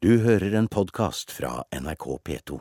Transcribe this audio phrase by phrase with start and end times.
[0.00, 2.54] Du hører en podkast fra NRK P2.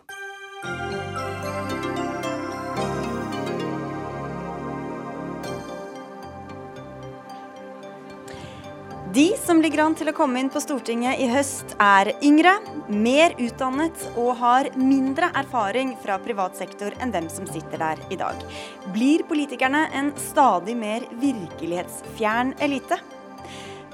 [9.15, 12.57] De som ligger an til å komme inn på Stortinget i høst, er yngre,
[12.91, 18.19] mer utdannet og har mindre erfaring fra privat sektor enn dem som sitter der i
[18.19, 18.43] dag.
[18.91, 22.99] Blir politikerne en stadig mer virkelighetsfjern elite?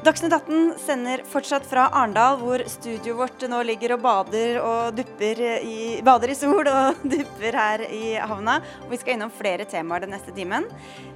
[0.06, 5.40] Dagsnytt 18 sender fortsatt fra Arendal, hvor studioet vårt nå ligger og bader og dupper
[5.66, 8.60] i, bader i sol og dupper her i havna.
[8.84, 10.70] Og vi skal innom flere temaer den neste timen.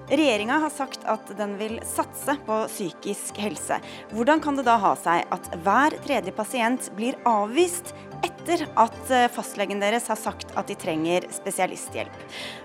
[0.09, 3.77] Regjeringa har sagt at den vil satse på psykisk helse.
[4.15, 7.93] Hvordan kan det da ha seg at hver tredje pasient blir avvist
[8.25, 12.21] etter at fastlegen deres har sagt at de trenger spesialisthjelp?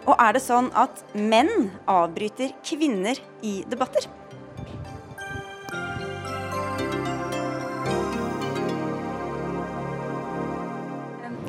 [0.08, 4.08] Og er det sånn at menn avbryter kvinner i debatter?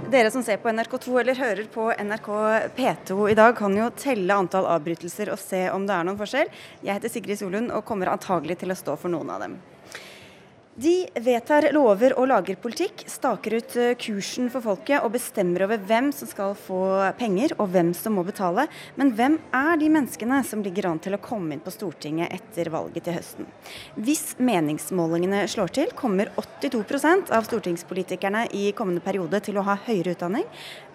[0.05, 2.27] Dere som ser på NRK2 eller hører på NRK
[2.77, 6.51] P2 i dag, kan jo telle antall avbrytelser og se om det er noen forskjell.
[6.85, 9.57] Jeg heter Sigrid Solund og kommer antagelig til å stå for noen av dem.
[10.75, 16.09] De vedtar lover og lager politikk, staker ut kursen for folket og bestemmer over hvem
[16.11, 16.79] som skal få
[17.15, 18.65] penger og hvem som må betale.
[18.99, 22.67] Men hvem er de menneskene som ligger an til å komme inn på Stortinget etter
[22.73, 23.47] valget til høsten?
[23.95, 30.17] Hvis meningsmålingene slår til, kommer 82% av stortingspolitikerne i kommende periode til å ha høyere
[30.17, 30.43] utdanning.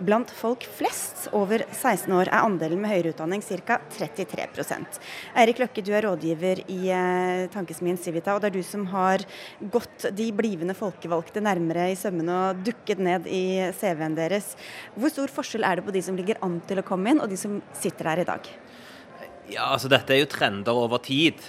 [0.00, 3.76] Blant folk flest over 16 år er andelen med høyere utdanning ca.
[3.92, 4.96] 33%
[5.36, 6.78] Eirik Løkke, du er rådgiver i
[7.52, 9.26] Tankesmien Civita, og det er du som har
[9.60, 13.44] gått de blivende folkevalgte nærmere i sømmene og dukket ned i
[13.76, 14.54] CV-en deres.
[14.96, 17.28] Hvor stor forskjell er det på de som ligger an til å komme inn, og
[17.28, 18.52] de som sitter der i dag?
[19.50, 21.40] Ja, altså Dette er jo trender over tid.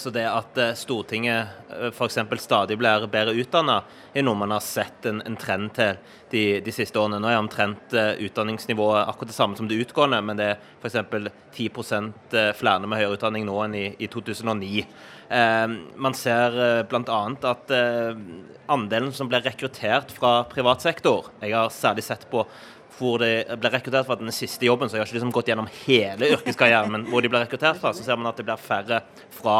[0.00, 2.16] Så det at Stortinget f.eks.
[2.40, 3.82] stadig blir bedre utdanna,
[4.16, 5.98] er noe man har sett en, en trend til
[6.32, 7.18] de, de, siste årene.
[7.20, 10.96] Nå er omtrent utdanningsnivået akkurat det samme som det utgående, men det er f.eks.
[11.54, 11.68] 10
[12.56, 14.86] flere med høyere utdanning nå enn i, i 2009.
[16.00, 16.56] Man ser
[16.88, 17.20] bl.a.
[17.50, 17.76] at
[18.72, 22.44] andelen som blir rekruttert fra privat sektor Jeg har særlig sett på
[22.98, 25.68] hvor de ble rekruttert fra den siste jobben, så jeg har ikke liksom gått gjennom
[25.84, 29.00] hele yrkeskarrieren, men hvor de ble rekruttert fra, så ser man at det blir færre
[29.34, 29.56] fra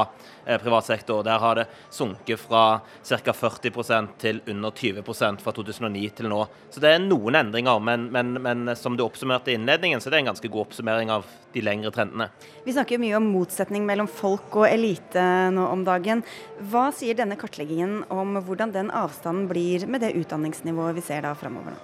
[0.47, 1.23] eh, privat sektor.
[1.27, 2.65] Der har det sunket fra
[3.03, 3.35] ca.
[3.35, 6.43] 40% til under 20% fra 2009 til nå.
[6.71, 10.21] Så det er noen endringer, men, men, men, som du oppsummerte i innledningen, så det
[10.21, 12.29] er en ganske god oppsummering av de lengre trendene.
[12.65, 15.25] Vi snakker mye om motsetning mellom folk og elite
[15.55, 16.25] nå om dagen.
[16.71, 21.35] Hva sier denne kartleggingen om hvordan den avstanden blir med det utdanningsnivået vi ser da
[21.39, 21.79] framover?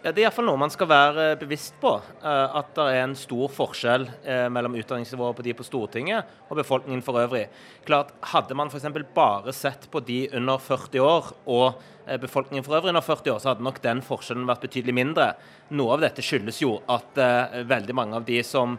[0.00, 1.90] Ja, Det er iallfall noe man skal være bevisst på.
[2.24, 4.06] At det er en stor forskjell
[4.48, 7.50] mellom utdanningsnivået på de på Stortinget og befolkningen for øvrig.
[7.84, 8.88] Klart, Hadde man f.eks.
[9.12, 11.82] bare sett på de under 40 år og
[12.22, 15.34] befolkningen for øvrig under 40 år, så hadde nok den forskjellen vært betydelig mindre.
[15.76, 17.20] Noe av dette skyldes jo at
[17.68, 18.78] veldig mange av de som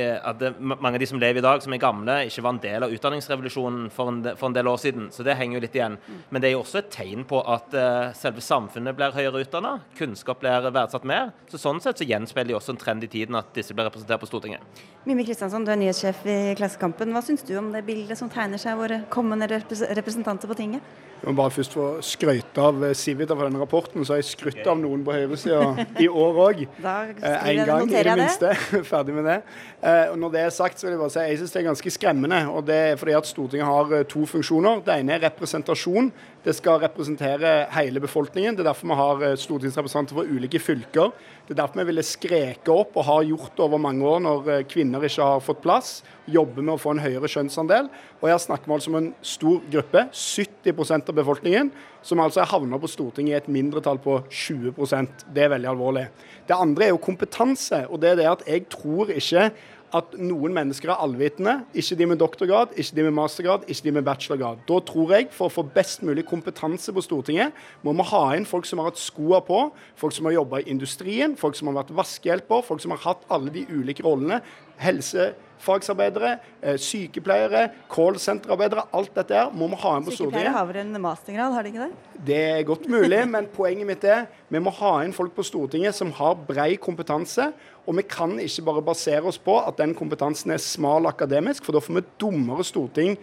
[0.00, 2.86] at mange av de som lever i dag, som er gamle, ikke var en del
[2.86, 5.10] av utdanningsrevolusjonen for en, for en del år siden.
[5.12, 5.98] Så det henger jo litt igjen.
[6.30, 9.76] Men det er jo også et tegn på at uh, selve samfunnet blir høyere utdanna,
[9.98, 11.32] kunnskap blir verdsatt mer.
[11.52, 14.22] Så Sånn sett så gjenspeiler de også en trend i tiden at disse blir representert
[14.22, 14.82] på Stortinget.
[15.06, 17.14] Mimmi Kristiansson, du er nyhetssjef i Klassekampen.
[17.14, 20.92] Hva syns du om det bildet som tegner seg av våre kommende representanter på tinget?
[21.22, 24.66] Jeg må bare først få skryte av Civita for denne rapporten, så har jeg skrytt
[24.66, 26.64] av noen på høyresida i år òg.
[26.82, 28.50] En gang i det minste.
[28.90, 29.36] Ferdig med det.
[29.82, 31.90] Og når det er sagt, så vil jeg bare si jeg synes det er ganske
[31.90, 32.38] skremmende.
[32.54, 34.84] og Det er fordi at Stortinget har to funksjoner.
[34.86, 36.12] Det ene er representasjon.
[36.42, 38.56] Det skal representere hele befolkningen.
[38.58, 41.12] Det er derfor vi har stortingsrepresentanter fra ulike fylker.
[41.46, 44.48] Det er derfor vi ville skreke opp, og har gjort det over mange år når
[44.70, 45.92] kvinner ikke har fått plass.
[46.26, 47.86] Jobber med å få en høyere kjønnsandel.
[48.18, 51.70] Og her snakker vi altså om en stor gruppe, 70% av befolkningen,
[52.02, 56.08] som altså er havna på Stortinget i et mindretall på 20% Det er veldig alvorlig.
[56.48, 57.84] Det andre er jo kompetanse.
[57.86, 59.52] og det er det at Jeg tror ikke
[59.92, 61.58] at noen mennesker er allvitende.
[61.76, 64.64] Ikke de med doktorgrad, ikke de med mastergrad, ikke de med bachelorgrad.
[64.68, 67.52] Da tror jeg, for å få best mulig kompetanse på Stortinget,
[67.84, 69.62] må vi ha inn folk som har hatt skoa på,
[70.00, 73.26] folk som har jobba i industrien, folk som har vært vaskehjelper, folk som har hatt
[73.32, 74.40] alle de ulike rollene.
[74.82, 76.38] Helsefagsarbeidere,
[76.80, 78.88] sykepleiere, callsenterarbeidere.
[78.96, 80.40] Alt dette her må vi ha inn på Stortinget.
[80.40, 82.16] Sykepleiere har vel en mastergrad, har de ikke det?
[82.32, 85.94] Det er godt mulig, men poenget mitt er vi må ha inn folk på Stortinget
[85.96, 87.52] som har brei kompetanse.
[87.82, 91.74] Og vi kan ikke bare basere oss på at den kompetansen er smal akademisk, for
[91.74, 93.16] da får vi dummere storting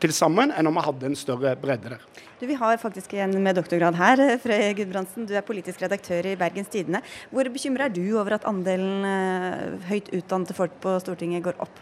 [0.00, 2.02] til sammen enn om vi hadde en større bredde der.
[2.40, 4.20] Du, Vi har faktisk en med doktorgrad her.
[4.42, 7.00] Frøy Gudbrandsen, du er politisk redaktør i Bergens Tidende.
[7.32, 11.80] Hvor bekymra er du over at andelen uh, høyt utdannede folk på Stortinget går opp?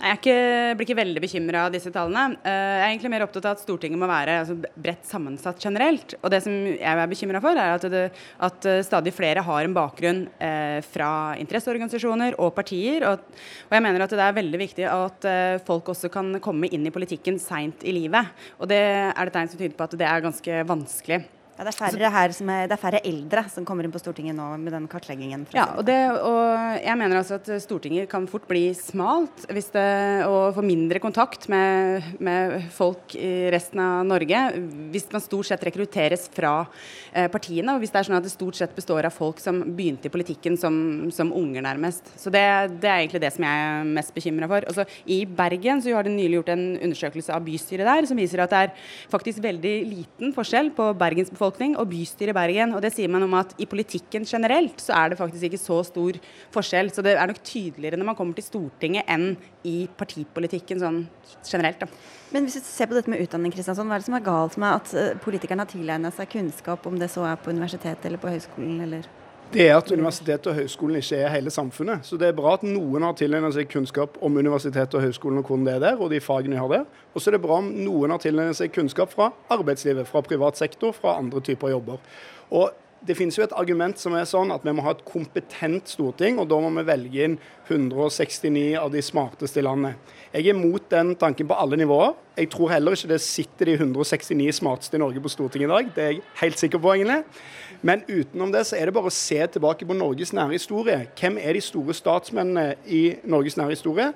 [0.00, 0.36] Nei, Jeg ikke,
[0.76, 2.38] blir ikke veldig bekymra av disse tallene.
[2.44, 6.14] Uh, jeg er egentlig mer opptatt av at Stortinget må være altså, bredt sammensatt generelt.
[6.20, 8.04] Og det som jeg er bekymra for, er at, det,
[8.48, 10.22] at uh, stadig flere har en bakgrunn
[10.90, 11.10] fra
[11.40, 13.04] interesseorganisasjoner og partier.
[13.08, 13.24] Og,
[13.68, 15.26] og, jeg mener at det er veldig viktig at
[15.66, 18.30] folk også kan komme inn i politikken seint i livet.
[18.58, 21.22] Og det er det tegn som tyder på at det er ganske vanskelig.
[21.60, 22.32] Ja, det, er er,
[22.70, 25.42] det er færre eldre som kommer inn på Stortinget nå med den kartleggingen.
[25.52, 30.24] Ja, og, det, og, jeg mener altså at Stortinget kan fort bli smalt hvis det,
[30.24, 34.40] og få mindre kontakt med, med, folk i resten av Norge
[34.94, 36.54] hvis man stort sett rekrutteres fra
[37.12, 39.60] eh, partiene, og hvis det er sånn at det stort sett består av folk som
[39.76, 40.80] begynte i politikken som,
[41.12, 42.08] som unger, nærmest.
[42.16, 42.40] Så det,
[42.80, 44.70] det, er egentlig det som jeg er mest bekymra for.
[44.72, 48.46] Også, I Bergen så har de nylig gjort en undersøkelse av bystyret der som viser
[48.46, 52.74] at det er faktisk veldig liten forskjell på Bergens befolkning befolkning og bystyret i Bergen.
[52.74, 55.82] Og det sier man om at i politikken generelt så er det faktisk ikke så
[55.84, 56.18] stor
[56.54, 56.90] forskjell.
[56.90, 61.06] Så det er nok tydeligere når man kommer til Stortinget enn i partipolitikken sånn
[61.44, 61.80] generelt.
[61.80, 61.88] Da.
[62.32, 64.56] Men hvis du ser på dette med utdanning, Kristiansson, hva er det som er galt
[64.60, 68.22] med at eh, politikerne har tilegnet seg kunnskap, om det så er på universitetet eller
[68.22, 69.08] på høyskolen, eller?
[69.50, 72.04] Det er at universitetet og høyskolen ikke er hele samfunnet.
[72.06, 75.48] Så det er bra at noen har tilegnet seg kunnskap om universitetet og høyskolen og
[75.48, 76.84] hvordan det er der, og de fagene de har der.
[77.14, 80.60] Og så er det bra om noen har tilegnet seg kunnskap fra arbeidslivet, fra privat
[80.60, 81.98] sektor, fra andre typer jobber.
[82.54, 82.70] Og
[83.06, 86.38] det finnes jo et argument som er sånn at vi må ha et kompetent storting,
[86.38, 87.36] og da må vi velge inn
[87.70, 89.96] 169 av de smarteste i landet.
[90.34, 92.12] Jeg er mot den tanken på alle nivåer.
[92.36, 95.90] Jeg tror heller ikke det sitter de 169 smarteste i Norge på Stortinget i dag.
[95.96, 97.22] Det er jeg helt sikker på, egentlig.
[97.82, 100.98] Men utenom det så er det bare å se tilbake på Norges nære historie.
[101.16, 104.10] Hvem er de store statsmennene i Norges nære historie?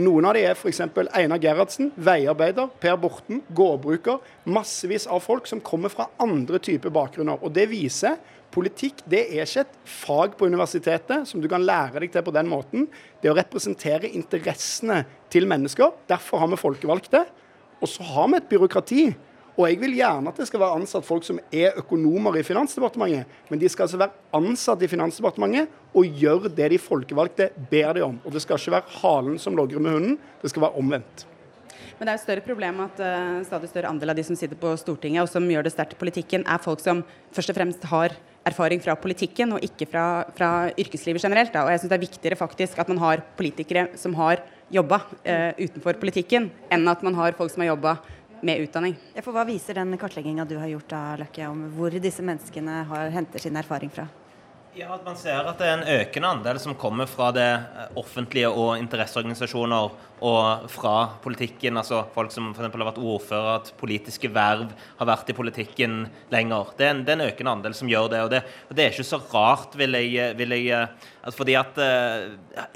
[0.00, 0.80] Noen av de er f.eks.
[1.18, 4.22] Einar Gerhardsen, veiarbeider, Per Borten, gårdbruker.
[4.48, 7.42] Massevis av folk som kommer fra andre typer bakgrunner.
[7.44, 8.16] Og Det viser
[8.54, 12.34] politikk det er ikke et fag på universitetet som du kan lære deg til på
[12.34, 12.86] den måten.
[13.20, 15.92] Det er å representere interessene til mennesker.
[16.08, 17.26] Derfor har vi folkevalgte.
[17.80, 19.04] Og så har vi et byråkrati
[19.56, 23.40] og jeg vil gjerne at det skal være ansatt folk som er økonomer i Finansdepartementet,
[23.50, 28.06] men de skal altså være ansatt i Finansdepartementet og gjøre det de folkevalgte ber de
[28.06, 28.20] om.
[28.24, 31.26] Og det skal ikke være halen som logrer med hunden, det skal være omvendt.
[32.00, 34.56] Men det er et større problem at uh, stadig større andel av de som sitter
[34.56, 37.02] på Stortinget og som gjør det sterkt i politikken, er folk som
[37.36, 38.14] først og fremst har
[38.48, 40.50] erfaring fra politikken og ikke fra, fra
[40.80, 41.52] yrkeslivet generelt.
[41.52, 41.66] Da.
[41.66, 44.40] Og jeg syns det er viktigere faktisk at man har politikere som har
[44.72, 47.98] jobba uh, utenfor politikken, enn at man har folk som har jobba
[48.42, 48.96] med utdanning.
[49.14, 52.82] Ja, for Hva viser den kartlegginga du har gjort av Løkke, om hvor disse menneskene
[52.90, 54.06] har, henter sin erfaring fra?
[54.70, 57.86] Ja, at Man ser at det er en økende andel som kommer fra det eh,
[57.98, 60.92] offentlige og interesseorganisasjoner og fra
[61.24, 61.74] politikken.
[61.80, 64.70] altså Folk som for har vært ordfører, at politiske verv
[65.00, 66.70] har vært i politikken lenger.
[66.78, 68.20] Det er en, det er en økende andel som gjør det.
[68.22, 70.86] Og det, og det er ikke så rart, vil jeg, vil jeg
[71.20, 72.28] at fordi at eh,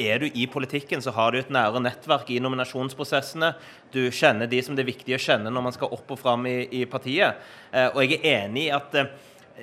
[0.02, 3.52] Er du i politikken, så har du et nære nettverk i nominasjonsprosessene.
[3.94, 6.50] Du kjenner de som det er viktig å kjenne når man skal opp og fram
[6.50, 7.38] i, i partiet.
[7.70, 8.98] Eh, og jeg er enig i at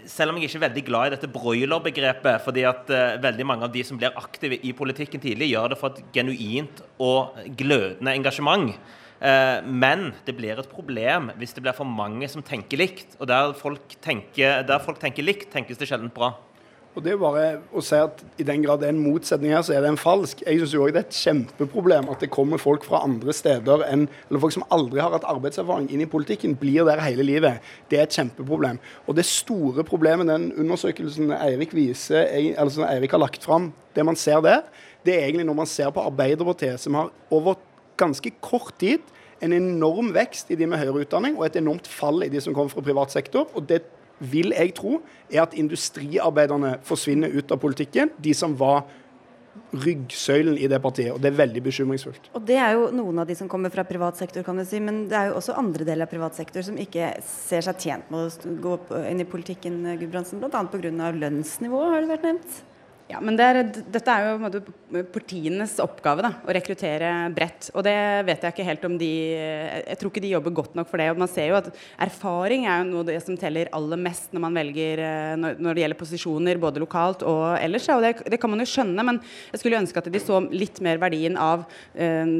[0.08, 3.68] selv om jeg ikke er veldig glad i dette broiler-begrepet, fordi at uh, veldig mange
[3.68, 8.16] av de som blir aktive i politikken tidlig, gjør det for et genuint og glødende
[8.16, 8.72] engasjement.
[9.22, 13.18] Uh, men det blir et problem hvis det blir for mange som tenker likt.
[13.20, 16.34] Og der folk tenker, der folk tenker likt, tenkes det sjelden bra.
[16.92, 19.64] Og det er bare å si at I den grad det er en motsetning her,
[19.64, 20.42] så er det en falsk.
[20.44, 24.42] Jeg syns det er et kjempeproblem at det kommer folk fra andre steder enn eller
[24.44, 27.64] folk som aldri har hatt arbeidserfaring inn i politikken, blir der hele livet.
[27.88, 28.82] Det er et kjempeproblem.
[29.08, 34.06] Og det store problemet den undersøkelsen Eirik viser, eller som Eirik har lagt fram, det
[34.08, 34.66] man ser der,
[35.08, 37.56] det er egentlig når man ser på Arbeiderpartiet, som har over
[38.02, 39.00] ganske kort tid
[39.42, 42.54] en enorm vekst i de med høyere utdanning og et enormt fall i de som
[42.54, 43.48] kommer fra privat sektor.
[43.56, 43.82] og det
[44.22, 45.00] vil jeg tro,
[45.32, 48.14] er at industriarbeiderne forsvinner ut av politikken.
[48.22, 48.86] De som var
[49.72, 51.12] ryggsøylen i det partiet.
[51.14, 52.30] og Det er veldig bekymringsfullt.
[52.36, 54.80] Og Det er jo noen av de som kommer fra privat sektor, kan du si.
[54.80, 58.12] Men det er jo også andre deler av privat sektor som ikke ser seg tjent
[58.12, 60.40] med å gå inn i politikken, Gudbrandsen.
[60.40, 60.64] Bl.a.
[60.72, 61.12] pga.
[61.12, 62.62] lønnsnivået, har det vært nevnt?
[63.12, 63.58] Ja, men det er,
[63.92, 67.68] Dette er jo partienes oppgave, da, å rekruttere bredt.
[67.76, 67.96] Og det
[68.28, 71.10] vet jeg ikke helt om de Jeg tror ikke de jobber godt nok for det.
[71.12, 71.68] og man ser jo at
[72.08, 75.84] Erfaring er jo noe det som teller aller mest når man velger eh, når, det
[75.84, 77.90] gjelder posisjoner, både lokalt og ellers.
[77.92, 79.20] og det, det, kan man jo skjønne, men
[79.52, 82.34] jeg skulle ønske at de så litt mer verdien av øh,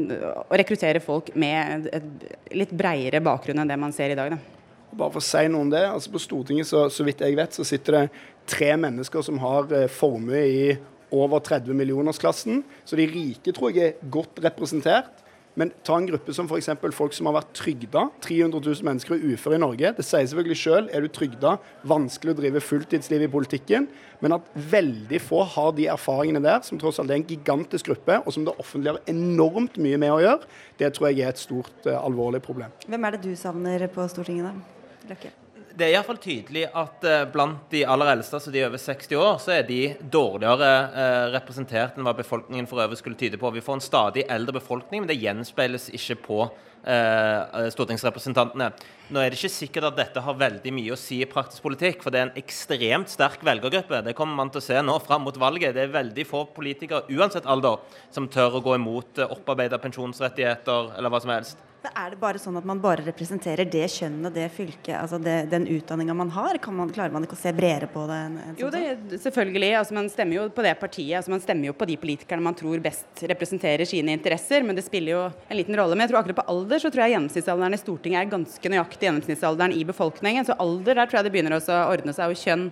[0.46, 4.36] å rekruttere folk med et litt breiere bakgrunn enn det man ser i dag.
[4.36, 4.61] da.
[4.92, 5.82] Bare for å si noe om det.
[5.88, 8.04] altså På Stortinget, så, så vidt jeg vet, så sitter det
[8.50, 10.64] tre mennesker som har eh, formue i
[11.12, 12.62] over 30 millionersklassen.
[12.84, 15.22] Så de rike tror jeg er godt representert.
[15.54, 16.70] Men ta en gruppe som f.eks.
[16.96, 18.06] folk som har vært trygda.
[18.24, 19.90] 300 000 mennesker er uføre i Norge.
[19.98, 21.58] Det sier selvfølgelig sjøl, er du trygda,
[21.88, 23.88] vanskelig å drive fulltidsliv i politikken.
[24.24, 28.22] Men at veldig få har de erfaringene der, som tross alt er en gigantisk gruppe,
[28.22, 31.42] og som det offentlige har enormt mye med å gjøre, det tror jeg er et
[31.42, 32.72] stort, uh, alvorlig problem.
[32.88, 34.81] Hvem er det du savner på Stortinget, da?
[35.10, 35.32] Løkke?
[35.72, 39.38] Det er iallfall tydelig at uh, blant de aller eldste, altså de over 60 år,
[39.40, 39.78] så er de
[40.12, 43.52] dårligere uh, representert enn hva befolkningen for øvrig skulle tyde på.
[43.54, 48.68] Vi får en stadig eldre befolkning, men det gjenspeiles ikke på uh, stortingsrepresentantene.
[49.12, 52.04] Nå er det ikke sikkert at dette har veldig mye å si i praktisk politikk,
[52.04, 54.04] for det er en ekstremt sterk velgergruppe.
[54.04, 55.72] Det kommer man til å se nå fram mot valget.
[55.76, 57.80] Det er veldig få politikere, uansett alder,
[58.12, 61.68] som tør å gå imot opparbeida pensjonsrettigheter eller hva som helst.
[61.90, 65.48] Er det bare sånn at man bare representerer det kjønnet og det fylket, altså det,
[65.50, 66.58] den utdanninga man har?
[66.70, 68.18] Man, klarer man ikke å se bredere på det?
[68.28, 69.70] En, en jo, sånn det, selvfølgelig.
[69.80, 71.16] Altså, man stemmer jo på det partiet.
[71.18, 74.86] Altså, man stemmer jo på de politikerne man tror best representerer sine interesser, men det
[74.86, 75.98] spiller jo en liten rolle.
[75.98, 79.08] Men jeg tror akkurat på alder så tror jeg gjennomsnittsalderen i Stortinget er ganske nøyaktig
[79.08, 80.46] gjennomsnittsalderen i befolkningen.
[80.46, 82.68] Så alder der tror jeg det begynner også å ordne seg, og kjønn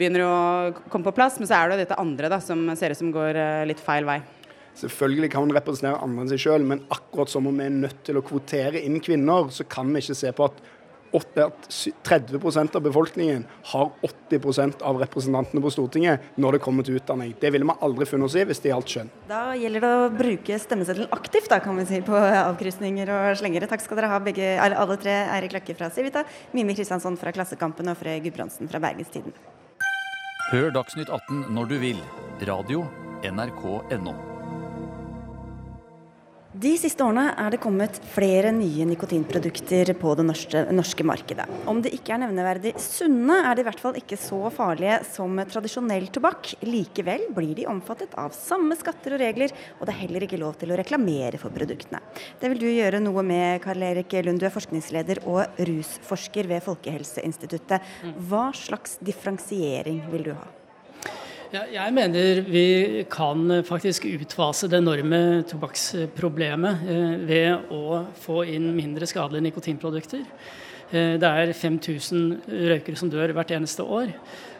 [0.00, 0.34] begynner å
[0.88, 1.36] komme på plass.
[1.36, 3.84] Men så er det jo dette andre da, som ser ut som går uh, litt
[3.84, 4.22] feil vei.
[4.78, 8.02] Selvfølgelig kan man representere andre enn seg selv, men akkurat som om vi er nødt
[8.06, 10.60] til å kvotere inn kvinner, så kan vi ikke se på at
[11.12, 17.34] 30% av befolkningen har 80% av representantene på Stortinget når det kommer til utdanning.
[17.40, 19.10] Det ville vi aldri funnet oss i hvis det gjaldt kjønn.
[19.30, 23.70] Da gjelder det å bruke stemmeseddelen aktivt, da, kan vi si, på avkrysninger og slengere.
[23.70, 25.16] Takk skal dere ha begge, alle tre.
[25.38, 29.32] Eirik Lakke fra Civita, Mimi Kristiansson fra Klassekampen og Frøy Gudbrandsen fra Bergenstiden.
[30.52, 32.02] Hør Dagsnytt 18 når du vil.
[32.48, 32.84] Radio
[33.24, 34.27] NRK NRK.no.
[36.58, 41.44] De siste årene er det kommet flere nye nikotinprodukter på det norske, norske, markedet.
[41.70, 45.38] Om de ikke er nevneverdig sunne, er de i hvert fall ikke så farlige som
[45.52, 46.56] tradisjonell tobakk.
[46.66, 50.58] Likevel blir de omfattet av samme skatter og regler, og det er heller ikke lov
[50.58, 52.02] til å reklamere for produktene.
[52.42, 54.42] Det vil du gjøre noe med, Karl Erik Lund.
[54.42, 57.86] Du er forskningsleder og rusforsker ved Folkehelseinstituttet.
[58.18, 60.57] Hva slags differensiering vil du ha?
[61.48, 69.08] Jeg mener vi kan faktisk utfase det enorme tobakksproblemet eh, ved å få inn mindre
[69.08, 70.26] skadelige nikotinprodukter.
[70.92, 74.12] Eh, det er 5000 røykere som dør hvert eneste år.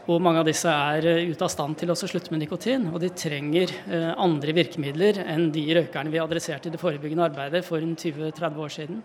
[0.09, 2.89] Og mange av disse er eh, ute av stand til å slutte med nikotin.
[2.89, 3.75] Og de trenger
[4.17, 9.05] andre virkemidler enn de røykerne vi adresserte i det forebyggende arbeidet for 20-30 år siden.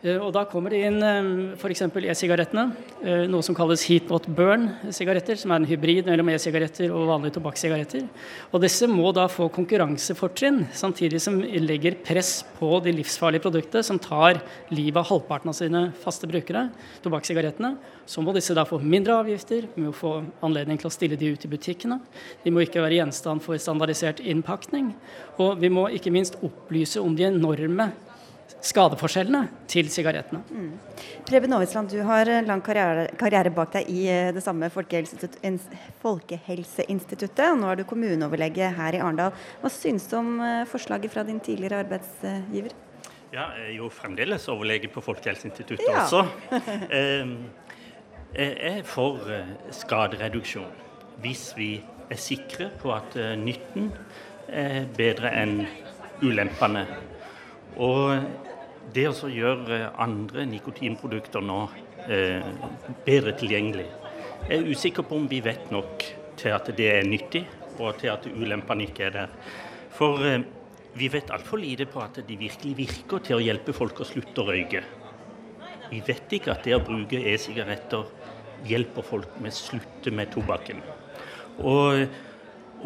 [0.00, 1.26] Eh, og Da kommer det inn eh,
[1.60, 1.82] f.eks.
[1.84, 2.62] e-sigarettene,
[3.04, 7.36] eh, noe som kalles heat not burn-sigaretter, som er en hybrid mellom e-sigaretter og vanlige
[7.36, 8.06] tobakkssigaretter.
[8.48, 14.00] Og Disse må da få konkurransefortrinn, samtidig som legger press på de livsfarlige produktene som
[14.00, 14.40] tar
[14.72, 16.70] livet av halvparten av sine faste brukere,
[17.04, 17.74] tobakkssigarettene.
[18.08, 20.16] Så må disse da få mindre avgifter, vi må få
[20.46, 22.00] anledning til å stille de ut i butikkene.
[22.40, 24.94] De må ikke være gjenstand for standardisert innpakning.
[25.36, 27.92] Og vi må ikke minst opplyse om de enorme
[28.64, 30.40] skadeforskjellene til sigarettene.
[30.50, 30.72] Mm.
[31.28, 37.46] Preben Aavitsland, du har lang karriere, karriere, bak deg i eh, det samme Folkehelseinstituttet.
[37.46, 39.32] og Nå er du kommuneoverlege her i Arendal.
[39.62, 42.72] Hva syns du om eh, forslaget fra din tidligere arbeidsgiver?
[43.30, 46.04] Ja, jeg er jo fremdeles overlege på Folkehelseinstituttet ja.
[46.04, 46.20] også.
[46.98, 47.36] Ehm,
[48.34, 50.72] jeg er for eh, skadereduksjon
[51.20, 53.92] hvis vi er sikre på at nytten
[54.48, 55.66] er bedre enn
[56.24, 56.86] ulempene.
[57.78, 58.22] Og
[58.94, 61.60] det å gjøre andre nikotinprodukter nå
[62.08, 62.46] eh,
[63.06, 63.86] bedre tilgjengelig
[64.48, 66.06] Jeg er usikker på om vi vet nok
[66.40, 67.44] til at det er nyttig,
[67.78, 69.34] og til at ulempene ikke er der.
[69.92, 70.40] For eh,
[70.96, 74.42] vi vet altfor lite på at de virkelig virker til å hjelpe folk å slutte
[74.42, 74.82] å røyke.
[75.90, 78.08] Vi vet ikke at det å bruke e-sigaretter
[78.66, 80.82] hjelper folk med å slutte med tobakken.
[81.60, 82.06] Og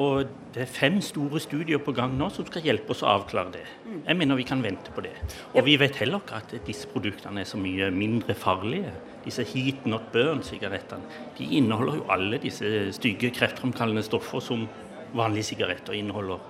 [0.00, 3.52] og det er fem store studier på gang nå som skal hjelpe oss å avklare
[3.54, 3.64] det.
[3.94, 5.12] Jeg mener vi kan vente på det.
[5.54, 8.90] Og vi vet heller ikke at disse produktene er så mye mindre farlige.
[9.24, 11.06] Disse heat not burn-sigarettene.
[11.38, 14.66] De inneholder jo alle disse stygge kreftfremkallende stoffer som
[15.14, 16.42] vanlige sigaretter inneholder.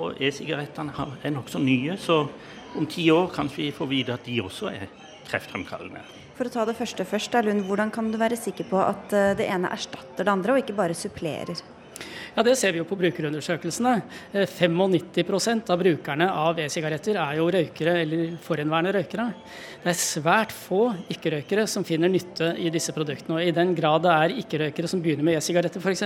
[0.00, 2.24] Og e-sigarettene er nokså nye, så
[2.78, 4.88] om ti år kanskje vi får vite at de også er
[5.30, 6.02] kreftfremkallende.
[6.38, 9.34] For å ta det første først, Lund, hvordan kan du være sikker på at eh,
[9.36, 11.58] det ene erstatter det andre, og ikke bare supplerer?
[12.36, 14.02] Ja, Det ser vi jo på brukerundersøkelsene.
[14.32, 19.26] 95 eh, av brukerne av e-sigaretter er jo røykere eller forhenværende røykere.
[19.82, 23.40] Det er svært få ikke-røykere som finner nytte i disse produktene.
[23.40, 26.04] og I den grad det er ikke-røykere som begynner med e-sigaretter f.eks.,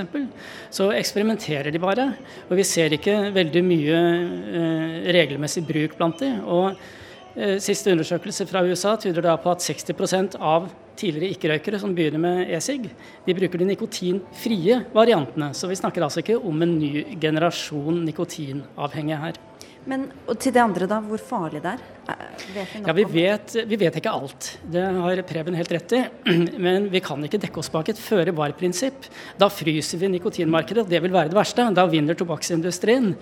[0.70, 2.10] så eksperimenterer de bare.
[2.50, 6.34] Og vi ser ikke veldig mye eh, regelmessig bruk blant de.
[6.44, 6.76] Og
[7.34, 12.22] Eh, siste undersøkelse fra USA tyder da på at 60% av tidligere ikke-røykere som begynner
[12.22, 12.88] med e-sig,
[13.26, 15.52] de bruker de nikotinfrie variantene.
[15.54, 19.40] Så vi snakker altså ikke om en ny generasjon nikotinavhengige her.
[19.90, 20.06] Men
[20.40, 21.00] til det andre, da.
[21.04, 21.82] Hvor farlig det er?
[22.54, 24.48] Vet ja, vi vet, vi vet, ikke alt.
[24.70, 26.02] Det har Preben helt rett i.
[26.64, 29.08] Men vi kan ikke dekke oss bak et føre-var-prinsipp.
[29.40, 30.86] Da fryser vi nikotinmarkedet.
[30.90, 31.66] Det vil være det verste.
[31.74, 33.12] Da vinner tobakksindustrien.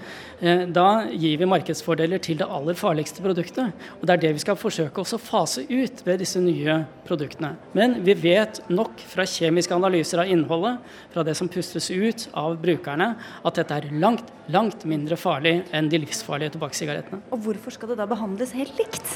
[0.41, 3.71] Eh, da gir vi markedsfordeler til det aller farligste produktet.
[4.01, 7.55] Og Det er det vi skal forsøke å fase ut ved disse nye produktene.
[7.79, 10.83] Men vi vet nok fra kjemiske analyser av innholdet,
[11.15, 13.13] fra det som pustes ut av brukerne,
[13.45, 17.23] at dette er langt, langt mindre farlig enn de livsfarlige tobakkssigarettene.
[17.31, 19.13] Og hvorfor skal det da behandles helt likt?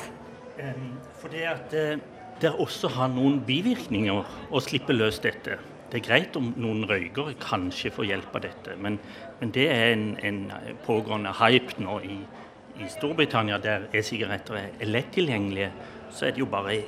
[1.21, 1.99] Fordi at eh,
[2.41, 5.59] det også har noen bivirkninger å slippe løs dette.
[5.91, 8.99] Det er greit om noen røykere kanskje får hjelp av dette, men,
[9.41, 10.41] men det er en, en,
[10.85, 12.19] pågående hype nå i,
[12.83, 15.71] i Storbritannia, der e-sigaretter er lett tilgjengelige.
[16.11, 16.81] Så er det jo bare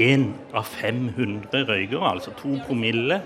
[0.00, 3.20] én av 500 røykere, altså to promille,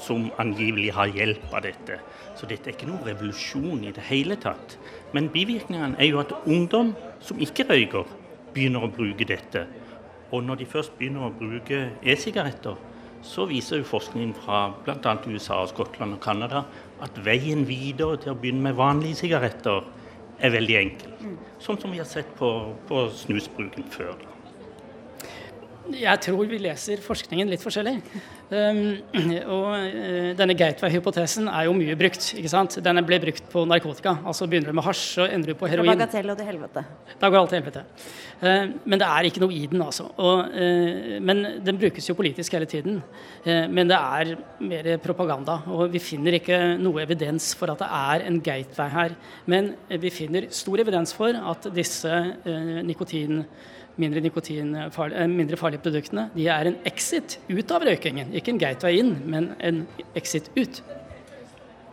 [0.00, 2.00] som angivelig har hjelp av dette.
[2.38, 4.78] Så dette er ikke noen revolusjon i det hele tatt.
[5.12, 8.08] Men bivirkningene er jo at ungdom som ikke røyker,
[8.54, 9.66] begynner å bruke dette.
[10.30, 12.78] Og når de først begynner å bruke e-sigaretter,
[13.22, 15.14] så viser jo forskningen fra bl.a.
[15.28, 16.64] USA, Skottland og Canada
[17.04, 19.84] at veien videre til å begynne med vanlige sigaretter
[20.40, 21.16] er veldig enkel.
[21.20, 21.38] Mm.
[21.60, 22.50] Sånn som vi har sett på,
[22.88, 24.14] på snusbruken før.
[24.22, 24.39] Da.
[25.96, 27.96] Jeg tror vi leser forskningen litt forskjellig.
[28.50, 28.78] Um,
[29.54, 32.30] og uh, denne gateway-hypotesen er jo mye brukt.
[32.38, 32.76] ikke sant?
[32.84, 34.16] Den ble brukt på narkotika.
[34.26, 35.90] Altså begynner du med hasj, så ender du på heroin.
[35.90, 36.84] Fra bagatell og til helvete.
[37.20, 37.84] Da går alt til helvete.
[38.42, 40.06] Uh, men det er ikke noe i den, altså.
[40.18, 43.02] Og, uh, men den brukes jo politisk hele tiden.
[43.44, 45.60] men det er mer propaganda.
[45.72, 49.16] Og vi finner ikke noe evidens for at det er en gateway her.
[49.46, 52.10] Men vi finner stor evidens for at disse
[52.84, 53.44] nikotin
[54.00, 58.32] mindre, eh, mindre farlige produktene, de er en exit ut av røykingen.
[58.34, 60.82] Ikke en gateway inn, men en exit ut.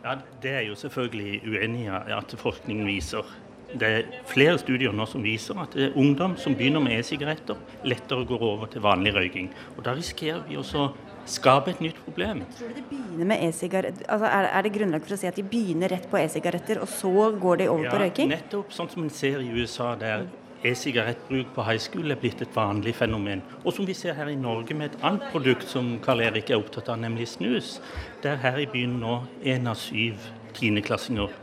[0.04, 3.26] Ja, Det er jo selvfølgelig uenig i at forskningen viser.
[3.74, 7.58] Det er flere studier nå som viser at det er ungdom som begynner med e-sigaretter,
[7.84, 9.50] lettere går over til vanlig røyking.
[9.76, 10.94] Og Da risikerer vi også å
[11.28, 12.46] skape et nytt problem.
[12.56, 14.08] Tror du det begynner med e-sigaretter?
[14.08, 16.88] Altså, er, er, det grunnlag for å si at de begynner rett på e-sigaretter, og
[16.88, 18.32] så går de over ja, på røyking?
[18.32, 20.30] Nettopp sånn som en ser i USA, der
[20.66, 23.44] e-sigarettbruk på high school er blitt et vanlig fenomen.
[23.64, 26.62] Og som vi ser her i Norge med et annet produkt som Karl Erik er
[26.62, 27.78] opptatt av, nemlig snus.
[28.24, 31.34] Der her i byen nå én av syv tiendeklassinger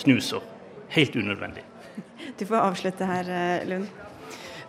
[0.00, 0.44] snuser.
[0.90, 1.64] Helt unødvendig.
[2.38, 4.09] Du får avslutte her, eh, Lund.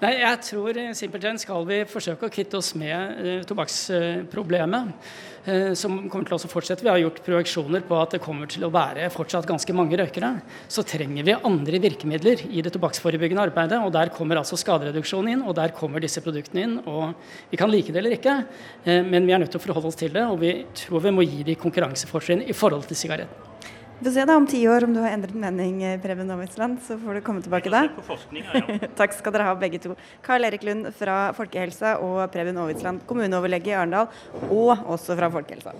[0.02, 4.96] Nei, jeg tror simpelthen skal vi forsøke å kvitte oss med eh, tobakksproblemet.
[5.46, 6.86] Eh, som kommer til å fortsette.
[6.86, 10.32] Vi har gjort projeksjoner på at det kommer til å være fortsatt ganske mange røykere.
[10.70, 13.82] Så trenger vi andre virkemidler i det tobakksforebyggende arbeidet.
[13.82, 16.76] og Der kommer altså skadereduksjon inn, og der kommer disse produktene inn.
[16.86, 17.14] og
[17.50, 18.46] Vi kan like det eller ikke,
[18.86, 20.26] eh, men vi er nødt til å forholde oss til det.
[20.26, 23.51] Og vi tror vi må gi de konkurransefortrinn i forhold til sigaretten.
[24.02, 26.80] Vi får se da om ti år om du har endret mening, eh, Preben Novitsland.
[26.82, 27.84] Så får du komme tilbake da.
[27.86, 28.88] Ja.
[28.98, 29.94] Takk skal dere ha, begge to.
[30.26, 34.10] Karl Erik Lund fra Folkehelsa og Preben Aavitsland, kommuneoverlege i Arendal,
[34.50, 35.76] og også fra Folkehelsa.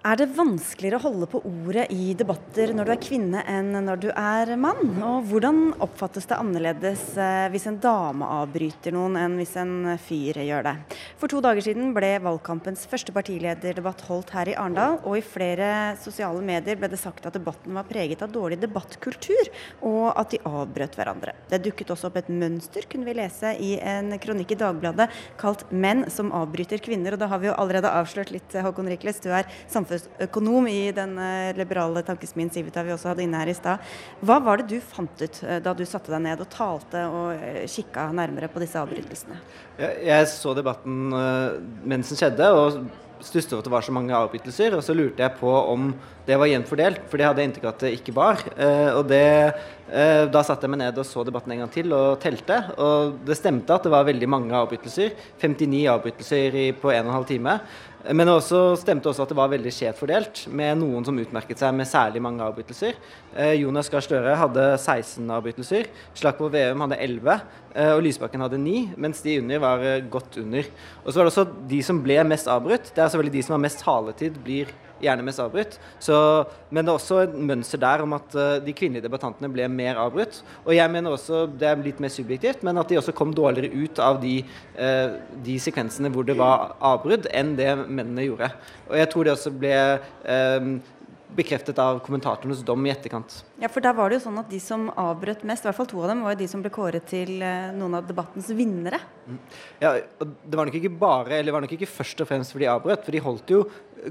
[0.00, 3.98] Er det vanskeligere å holde på ordet i debatter når du er kvinne enn når
[4.00, 4.94] du er mann?
[5.04, 10.38] Og hvordan oppfattes det annerledes eh, hvis en dame avbryter noen enn hvis en fyr
[10.40, 10.72] gjør det?
[11.20, 15.68] For to dager siden ble valgkampens første partilederdebatt holdt her i Arendal, og i flere
[16.00, 19.52] sosiale medier ble det sagt at debatten var preget av dårlig debattkultur,
[19.84, 21.36] og at de avbrøt hverandre.
[21.52, 25.10] Det dukket også opp et mønster, kunne vi lese i en kronikk i Dagbladet
[25.44, 27.20] kalt 'Menn som avbryter kvinner'.
[27.20, 30.92] Og da har vi jo allerede avslørt litt, Håkon Rikles, du er samfunns samfunnsøkonom i
[30.94, 33.82] den eh, liberale tankesmien Civita vi også hadde inne her i stad.
[34.20, 37.34] Hva var det du fant ut eh, da du satte deg ned og talte og
[37.34, 39.40] eh, kikka nærmere på disse avbrytelsene?
[39.80, 41.08] Jeg så debatten
[41.88, 42.82] mens den skjedde, og
[43.24, 44.76] stusset over at det var så mange avbrytelser.
[44.76, 45.90] Og så lurte jeg på om
[46.26, 48.42] det var gjenfordelt, for det hadde jeg inntrykk av at det ikke var.
[48.94, 49.24] og det,
[50.30, 52.60] da satte jeg meg ned og så debatten en gang til og telte.
[52.76, 55.16] Og det stemte at det var veldig mange avbrytelser.
[55.40, 57.56] 59 avbrytelser på 1 12 time.
[58.08, 61.74] Men også stemte også at det var veldig skjevt fordelt, med noen som utmerket seg
[61.76, 62.96] med særlig mange avbrytelser.
[63.34, 67.36] Eh, Jonas Gahr Støre hadde 16 avbrytelser, Slagsvold Veum hadde 11,
[67.74, 70.70] eh, og Lysbakken hadde 9, mens de under var eh, godt under.
[71.04, 72.88] Og så var det også de som ble mest avbrutt.
[72.88, 75.76] Det er selvfølgelig de som har mest taletid, blir gjerne mest avbrutt.
[76.02, 76.16] Så,
[76.70, 80.00] men det er også et mønster der om at uh, de kvinnelige debattantene ble mer
[80.02, 80.40] avbrutt.
[80.64, 83.72] Og jeg mener også, det er litt mer subjektivt, men at de også kom dårligere
[83.74, 84.38] ut av de,
[84.78, 88.52] uh, de sekvensene hvor det var avbrudd, enn det mennene gjorde.
[88.90, 90.72] Og jeg tror det også ble uh,
[91.36, 93.40] bekreftet av kommentatorenes dom i etterkant.
[93.60, 95.88] Ja, for der var det jo sånn at De som avbrøt mest, i hvert fall
[95.90, 99.00] to av dem, var jo de som ble kåret til eh, noen av debattens vinnere.
[99.28, 99.38] Mm.
[99.82, 99.92] Ja,
[100.24, 102.72] Det var nok ikke bare, eller det var nok ikke først og fremst fordi de
[102.72, 103.62] avbrøt, for de holdt jo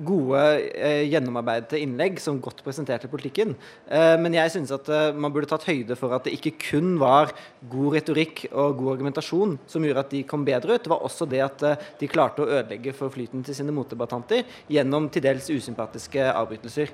[0.05, 0.39] gode,
[0.75, 3.55] eh, gjennomarbeidede innlegg som godt presenterte politikken.
[3.89, 6.97] Eh, men jeg synes at eh, man burde tatt høyde for at det ikke kun
[7.01, 7.33] var
[7.71, 10.83] god retorikk og god argumentasjon som gjorde at de kom bedre ut.
[10.83, 14.45] Det var også det at eh, de klarte å ødelegge for flyten til sine motdebattanter
[14.69, 16.93] gjennom til dels usympatiske avbrytelser.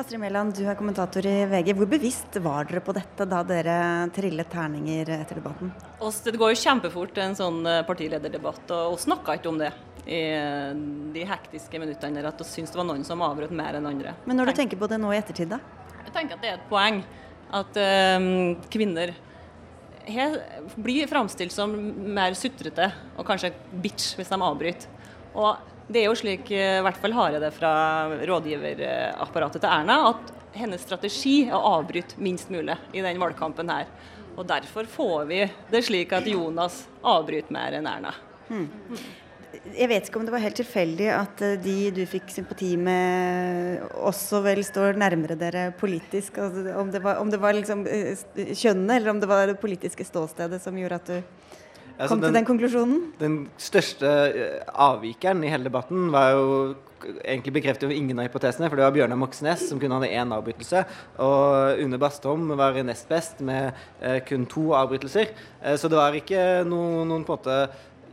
[0.00, 1.74] Astrid Mæland, du er kommentator i VG.
[1.76, 3.76] Hvor bevisst var dere på dette da dere
[4.16, 5.72] trillet terninger etter debatten?
[6.00, 9.68] Det går jo kjempefort en sånn eh, partilederdebatt, og vi snakka ikke om det
[10.06, 10.70] i eh,
[11.12, 14.14] de hektiske minuttene at vi syntes det var noen som avbrøt mer enn andre.
[14.24, 15.60] Men når du tenker på det nå i ettertid, da?
[16.06, 17.02] Jeg tenker at det er et poeng
[17.52, 17.78] at
[18.16, 19.12] um, kvinner
[20.08, 20.38] her
[20.80, 21.74] blir framstilt som
[22.16, 23.52] mer sutrete og kanskje
[23.84, 24.88] bitch hvis de avbryter.
[25.36, 27.72] Og det er jo slik, eh, i hvert fall har jeg det fra
[28.28, 33.88] rådgiverapparatet til Erna, at hennes strategi er å avbryte minst mulig i den valgkampen her.
[34.36, 35.42] Og derfor får vi
[35.72, 38.14] det slik at Jonas avbryter mer enn Erna.
[38.48, 38.68] Hmm.
[39.52, 43.82] Jeg vet ikke om det var helt tilfeldig at eh, de du fikk sympati med,
[44.00, 46.40] også vel står nærmere dere politisk.
[46.40, 48.16] Altså, om det var, om det var liksom eh,
[48.56, 51.41] kjønnet, eller om det var det politiske ståstedet som gjorde at du
[51.98, 53.02] altså kom den, til den konklusjonen?
[53.20, 56.48] Den største eh, avvikeren i hele debatten var jo
[57.24, 60.34] egentlig bekreftet jo ingen av hypotesene, for det var Bjørnar Moxnes som kun hadde én
[60.34, 60.84] avbrytelse.
[61.24, 65.32] Og Une Bastholm var nest best med eh, kun to avbrytelser.
[65.62, 67.58] Eh, så det var ikke noen, noen på en måte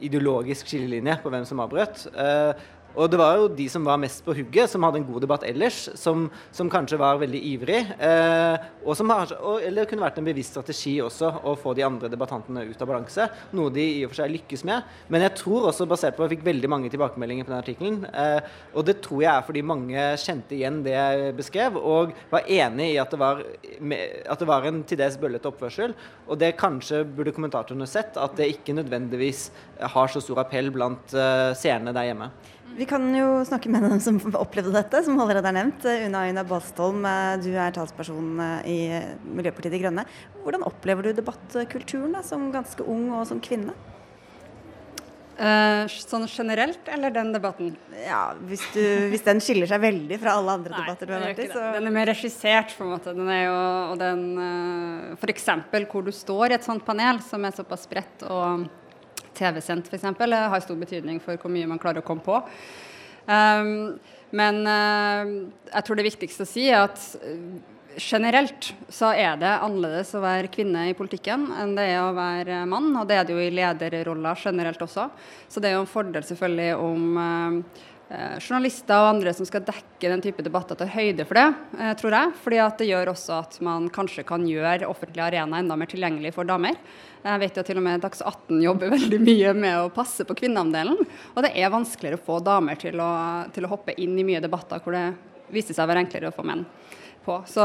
[0.06, 2.06] ideologisk skillelinje på hvem som avbrøt.
[2.14, 5.24] Eh, og det var jo de som var mest på hugget, som hadde en god
[5.24, 6.26] debatt ellers, som,
[6.56, 7.80] som kanskje var veldig ivrig.
[8.02, 11.86] Eh, og som har, og, eller kunne vært en bevisst strategi også å få de
[11.86, 13.30] andre debattantene ut av balanse.
[13.56, 14.90] Noe de i og for seg lykkes med.
[15.14, 18.02] Men jeg tror også, basert på at jeg fikk veldig mange tilbakemeldinger på den artikkelen,
[18.10, 22.50] eh, og det tror jeg er fordi mange kjente igjen det jeg beskrev, og var
[22.50, 25.96] enig i at det var, at det var en til dels bøllete oppførsel.
[26.28, 29.50] Og det kanskje burde kommentatorene sett, at det ikke nødvendigvis
[29.94, 32.34] har så stor appell blant eh, seerne der hjemme.
[32.78, 35.86] Vi kan jo snakke med dem som opplevde dette, som allerede er nevnt.
[36.08, 37.06] Una Aina Bastholm,
[37.44, 38.80] du er talsperson eh, i
[39.26, 40.06] Miljøpartiet De Grønne.
[40.44, 43.76] Hvordan opplever du debattkulturen da, som ganske ung og som kvinne?
[45.40, 47.72] Eh, sånn generelt, eller den debatten?
[47.96, 51.24] Ja, hvis, du, hvis, den skiller seg veldig fra alle andre Nei, debatter du har
[51.30, 51.48] vært i.
[51.54, 51.62] Så...
[51.78, 53.14] Den er mer regissert, på en måte.
[53.16, 53.62] Den er jo,
[53.94, 54.26] og den
[55.16, 55.48] F.eks.
[55.94, 58.68] hvor du står i et sånt panel som er såpass bredt og
[59.40, 60.06] TV-sendt f.eks.
[60.20, 62.40] har stor betydning for hvor mye man klarer å komme på.
[63.30, 63.98] Um,
[64.36, 65.26] men uh,
[65.72, 67.60] jeg tror det viktigste å si er at uh,
[68.00, 72.62] generelt så er det annerledes å være kvinne i politikken enn det er å være
[72.70, 72.92] mann.
[72.96, 75.10] Og det er det jo i lederroller generelt også.
[75.50, 77.89] Så det er jo en fordel selvfølgelig om uh, Eh,
[78.42, 81.46] journalister og andre som skal dekke den type debatter, tar høyde for det,
[81.78, 82.32] eh, tror jeg.
[82.42, 86.34] fordi at det gjør også at man kanskje kan gjøre offentlig arena enda mer tilgjengelig
[86.34, 86.74] for damer.
[87.24, 90.38] Jeg vet jo til og med Dags 18 jobber veldig mye med å passe på
[90.42, 90.98] kvinneandelen.
[91.36, 93.12] Og det er vanskeligere å få damer til å,
[93.54, 95.06] til å hoppe inn i mye debatter hvor det
[95.54, 96.66] viser seg å være enklere å få menn
[97.26, 97.36] på.
[97.50, 97.64] Så,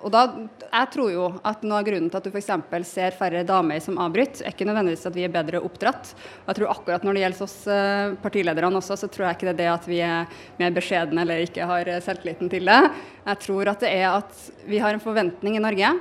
[0.00, 0.22] og da,
[0.64, 2.50] jeg tror jo at noe av grunnen til at du f.eks.
[2.88, 6.12] ser færre damer som avbryter, er ikke nødvendigvis at vi er bedre oppdratt.
[6.48, 9.54] Jeg tror akkurat når det gjelder oss eh, partilederne også, så tror jeg ikke det
[9.54, 12.80] er det at vi er mer beskjedne eller ikke har eh, selvtilliten til det.
[13.28, 15.92] Jeg tror at det er at vi har en forventning i Norge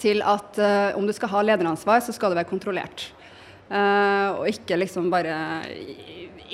[0.00, 3.10] til at uh, om du skal ha lederansvar, så skal det være kontrollert.
[3.70, 5.34] Uh, og ikke liksom bare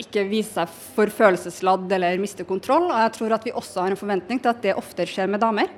[0.01, 2.89] ikke vise seg for følelsesladd eller miste kontroll.
[2.91, 5.43] Og jeg tror at vi også har en forventning til at det oftere skjer med
[5.45, 5.73] damer.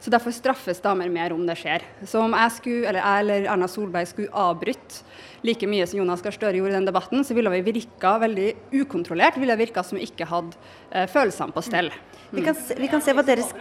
[0.00, 1.84] Så Derfor straffes damer mer om det skjer.
[2.08, 5.02] Så om jeg, skulle, eller, jeg eller Erna Solberg skulle avbryte
[5.44, 8.48] like mye som Jonas Gahr Støre gjorde i den debatten, så ville vi virka veldig
[8.80, 9.36] ukontrollert.
[9.40, 10.56] ville virka som vi ikke hadde
[10.90, 11.92] eh, følelsene på stell.
[11.92, 12.32] Mm.
[12.32, 13.52] Vi, kan se, vi, kan se, hva deres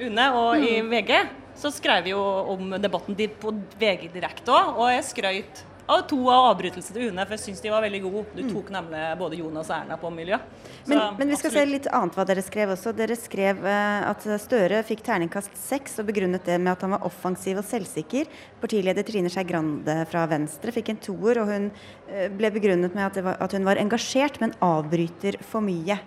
[0.00, 0.92] UNE, og i mm.
[0.92, 1.12] VG
[1.56, 2.20] så skrev vi jo
[2.52, 7.24] om debatten på VG direkte òg, og jeg skrøt av to av avbrytelsene til UNE,
[7.26, 8.24] for jeg syns de var veldig gode.
[8.34, 10.38] Du tok nemlig både Jonas og Erna på miljø.
[10.86, 11.56] Men, men, vi skal absolutt.
[11.56, 12.92] se litt annet hva dere skrev også.
[12.96, 17.06] Dere skrev uh, at Støre fikk terningkast seks og begrunnet det med at han var
[17.06, 18.26] offensiv og selvsikker.
[18.62, 23.06] Partileder Trine Skei Grande fra Venstre fikk en toer, og hun uh, ble begrunnet med
[23.06, 26.00] at, var, at hun var engasjert, men avbryter for mye.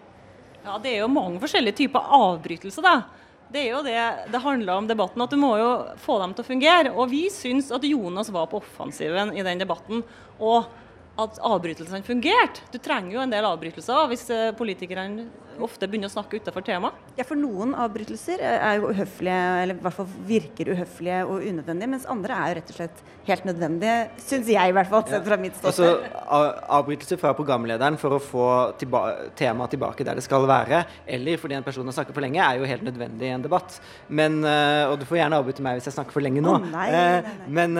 [0.59, 3.28] Ja, det er jo mange forskjellige typer avbrytelser, da.
[3.49, 6.45] Det er jo det det handler om debatten, at du må jo få dem til
[6.45, 6.91] å fungere.
[6.93, 10.03] Og vi syns at Jonas var på offensiven i den debatten.
[10.37, 10.69] Og
[11.19, 12.63] at avbrytelsene fungerte.
[12.73, 15.27] Du trenger jo en del avbrytelser hvis eh, politikerne
[15.59, 16.93] ofte begynner å snakke utenfor tema.
[17.17, 21.89] Ja, for noen avbrytelser er jo uhøflige, eller i hvert fall virker uhøflige og unødvendige,
[21.91, 25.27] mens andre er jo rett og slett helt nødvendige, syns jeg i hvert fall, sett
[25.27, 26.07] fra mitt ståsted.
[26.15, 28.47] Altså, avbrytelser fra programlederen for å få
[28.79, 29.03] tilba
[29.39, 30.85] temaet tilbake der det skal være,
[31.17, 33.81] eller fordi en person har snakket for lenge, er jo helt nødvendig i en debatt.
[34.07, 34.39] Men,
[34.87, 36.55] og du får gjerne avbryte meg hvis jeg snakker for lenge nå.
[36.55, 37.51] Oh, nei, nei, nei.
[37.59, 37.77] Men,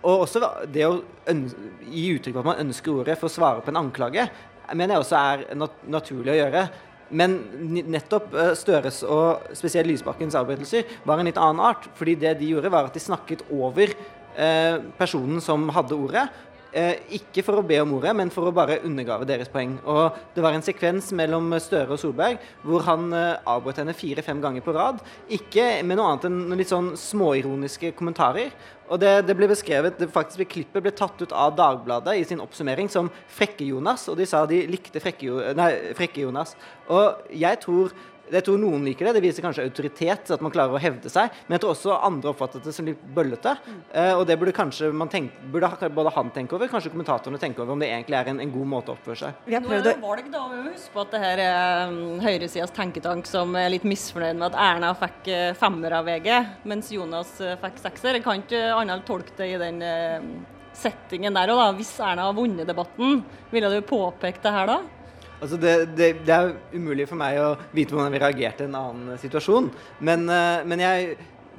[0.00, 0.96] og også det å
[1.84, 4.28] gi uttrykk for at man ønsker ordet for å svare på en anklage,
[4.74, 6.64] mener jeg også er nat naturlig å gjøre.
[7.10, 7.34] Men
[7.90, 11.88] nettopp Støres og spesielt Lysbakkens avbrytelser var en litt annen art.
[11.98, 13.90] fordi det de gjorde, var at de snakket over
[14.36, 16.28] eh, personen som hadde ordet.
[16.70, 19.74] Eh, ikke for å be om ordet, men for å bare undergrave deres poeng.
[19.90, 24.42] Og Det var en sekvens mellom Støre og Solberg hvor han eh, avbrøt henne fire-fem
[24.42, 25.00] ganger på rad.
[25.28, 28.54] Ikke med noe annet enn litt sånn småironiske kommentarer.
[28.90, 32.42] Og det, det, ble beskrevet, det faktisk Klippet ble tatt ut av Dagbladet i sin
[32.42, 35.94] oppsummering som Frekke-Jonas, og de sa de likte Frekke-Jonas.
[35.98, 36.26] Frekke
[36.90, 37.94] og jeg tror
[38.30, 39.14] jeg tror noen liker det.
[39.18, 41.32] Det viser kanskje autoritet, at man klarer å hevde seg.
[41.46, 43.56] Men jeg tror også andre oppfattet det som litt bøllete.
[43.90, 47.62] Uh, og det burde kanskje man tenke, burde både han tenke over, kanskje kommentatorene tenke
[47.62, 49.42] over, om det egentlig er en, en god måte å oppføre seg.
[49.48, 49.96] Vi har prøvd å...
[50.20, 53.86] Ikke da å huske på at det her er um, høyresidas tenketank som er litt
[53.88, 56.30] misfornøyd med at Erna fikk uh, femmer av VG,
[56.68, 58.18] mens Jonas uh, fikk sekser?
[58.18, 59.80] Jeg kan ikke annet tolke det i den
[60.76, 61.68] settingen der òg, da.
[61.78, 64.80] Hvis Erna har vunnet debatten, ville du påpekt det her da?
[65.40, 68.76] Altså det, det, det, er umulig for meg å vite hvordan vi reagert i en
[68.76, 69.70] annen situasjon.
[70.04, 71.14] Men, eh, men jeg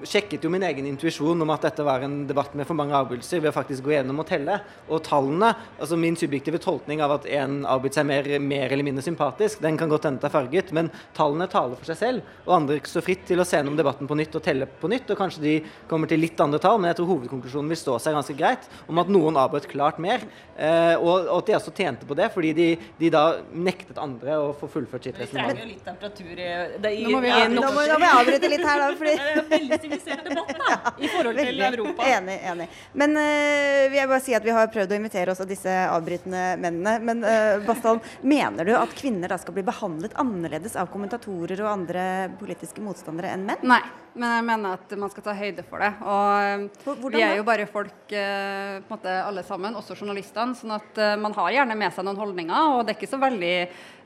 [0.08, 3.42] sjekket jo min egen intuisjon om at dette var en debatt med for mange avbrytelser,
[3.44, 4.60] ved å faktisk gå gjennom og telle.
[4.90, 9.06] Og tallene, altså min subjektive tolkning av at en avbryter seg mer, mer, eller mindre
[9.06, 12.36] sympatisk, den kan godt hende er farget, men tallene taler for seg selv.
[12.46, 15.10] Og andre står fritt til å se gjennom debatten på nytt og telle på nytt.
[15.12, 15.56] Og kanskje de
[15.90, 19.02] kommer til litt andre tall, men jeg tror hovedkonklusjonen vil stå seg ganske greit om
[19.02, 20.26] at noen avbrøt klart mer.
[20.62, 22.68] Eh, og, og, at de også tjente på det, fordi de,
[23.00, 25.56] de da nektet andre å få fullført sitt resonnement.
[25.56, 26.50] Vi trenger jo litt temperatur i,
[26.84, 28.90] det, i, nå, må vi, ja, nå, må, nå må jeg avbryte litt her, da.
[29.00, 31.68] fordi sivilisert debatt da, i forhold til Veldig.
[31.72, 32.08] Europa.
[32.08, 32.38] Enig.
[32.52, 32.68] enig.
[32.94, 36.44] Men uh, vil jeg bare si at vi har prøvd å invitere også disse avbrytende
[36.62, 36.98] mennene.
[37.08, 41.72] Men uh, Bastholm, mener du at kvinner da skal bli behandlet annerledes av kommentatorer og
[41.74, 42.06] andre
[42.40, 43.66] politiske motstandere enn menn?
[43.68, 43.82] Nei,
[44.14, 45.92] men jeg mener at man skal ta høyde for det.
[46.04, 50.58] Og Hvordan vi er jo bare folk på en måte alle sammen, også journalistene.
[50.58, 53.56] sånn at man har gjerne med seg noen holdninger, og det er ikke så veldig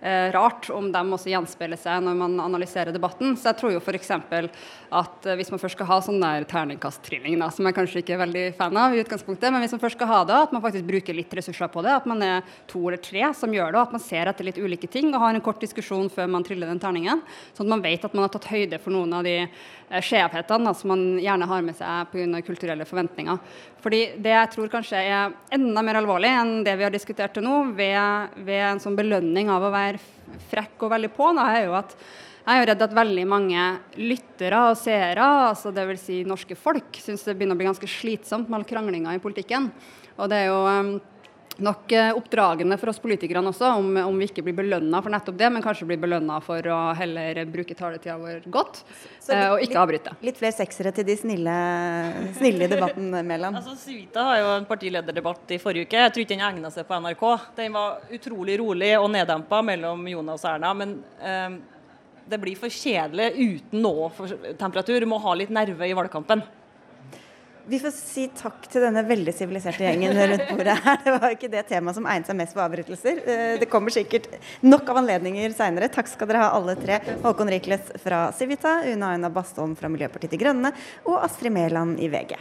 [0.05, 3.35] eh, rart om de også gjenspeiler seg når man analyserer debatten.
[3.37, 4.11] Så jeg tror jo f.eks.
[4.11, 8.23] at eh, hvis man først skal ha sånn der terningkast-trilling, som jeg kanskje ikke er
[8.25, 10.87] veldig fan av i utgangspunktet, men hvis man først skal ha det, at man faktisk
[10.89, 13.87] bruker litt ressurser på det, at man er to eller tre som gjør det, og
[13.87, 16.71] at man ser etter litt ulike ting og har en kort diskusjon før man triller
[16.71, 17.23] den terningen,
[17.55, 19.49] sånn at man vet at man har tatt høyde for noen av de eh,
[19.89, 22.41] skjevhetene som man gjerne har med seg pga.
[22.45, 23.39] kulturelle forventninger.
[23.83, 27.43] Fordi Det jeg tror kanskje er enda mer alvorlig enn det vi har diskutert til
[27.43, 30.01] nå, ved, ved en sånn belønning av å være
[30.49, 31.95] frekk og veldig på, da, er jo at
[32.45, 33.61] jeg er jo redd at veldig mange
[33.97, 36.01] lyttere og seere, altså dvs.
[36.01, 39.71] Si norske folk, syns det begynner å bli ganske slitsomt med all kranglinga i politikken.
[40.19, 40.91] Og det er jo um,
[41.63, 45.37] nok eh, oppdragende for oss politikerne også, om, om, vi ikke blir belønna for nettopp
[45.39, 49.51] det, men kanskje blir belønna for å heller bruke taletida vår godt så, så litt,
[49.51, 50.15] og ikke avbryte.
[50.17, 51.59] Litt, litt flere seksere til de snille,
[52.39, 53.61] snille i debatten, Mæland.
[53.61, 56.01] Altså, Suita har jo en partilederdebatt i forrige uke.
[56.05, 57.23] Jeg tror ikke den egna seg på NRK.
[57.61, 60.75] Den var utrolig rolig og neddempa mellom Jonas og Erna.
[60.75, 61.63] men um,
[62.25, 64.09] det blir for kjedelig uten noe
[64.57, 65.03] temperatur.
[65.03, 66.41] Du må ha litt nerve i valgkampen.
[67.67, 70.99] Vi får si takk til denne veldig siviliserte gjengen rundt bordet her.
[71.01, 73.21] Det var ikke det temaet som egnet seg mest for avbrytelser.
[73.25, 74.29] Eh, det kommer sikkert
[74.61, 75.89] nok av anledninger seinere.
[75.89, 76.99] Takk skal dere ha alle tre.
[77.25, 80.75] Håkon Rikles fra Civita, Una Aina Bastholm fra Miljøpartiet De Grønne
[81.07, 82.37] og Astrid Mæland i VG.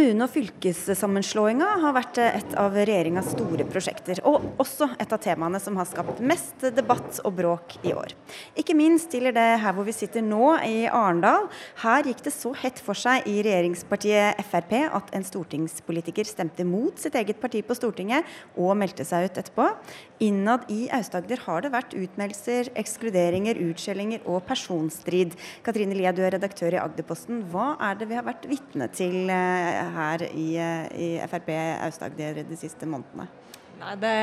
[0.00, 5.58] Kommune- og fylkessammenslåinga har vært et av regjeringas store prosjekter, og også et av temaene
[5.60, 8.14] som har skapt mest debatt og bråk i år.
[8.56, 11.50] Ikke minst gjelder det her hvor vi sitter nå, i Arendal.
[11.82, 16.96] Her gikk det så hett for seg i regjeringspartiet Frp at en stortingspolitiker stemte mot
[16.96, 18.24] sitt eget parti på Stortinget
[18.56, 19.68] og meldte seg ut etterpå.
[20.24, 25.36] Innad i Aust-Agder har det vært utmeldelser, ekskluderinger, utskjellinger og personstrid.
[25.64, 27.44] Katrine Lia, du er redaktør i Agderposten.
[27.52, 29.32] Hva er det vi har vært vitne til?
[29.90, 30.48] Eh, her i,
[30.94, 31.52] i Frp
[31.84, 33.28] Aust-Agder de siste månedene?
[33.80, 34.16] Nei, det,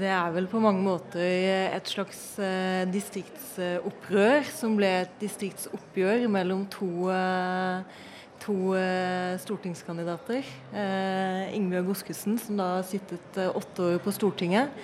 [0.00, 1.22] det, er vel på mange måter
[1.76, 8.02] et slags eh, distriktsopprør, som ble et distriktsoppgjør mellom to, eh,
[8.42, 10.42] to eh, stortingskandidater.
[11.54, 14.74] Ingebjørg Godskesen, som da har sittet åtte år på Stortinget,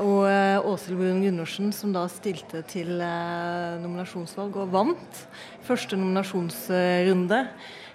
[0.00, 0.24] og
[0.68, 2.90] Åshild Brun Gundersen, som da stilte til
[3.84, 5.22] nominasjonsvalg og vant
[5.64, 7.44] første nominasjonsrunde.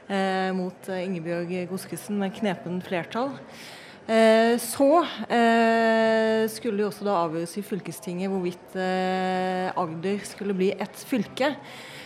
[0.09, 3.33] Eh, mot Ingebjørg Godskesen med knepen flertall.
[4.03, 4.89] Eh, så
[5.31, 11.55] eh, skulle det også da avgjøres i fylkestinget hvorvidt eh, Agder skulle bli ett fylke.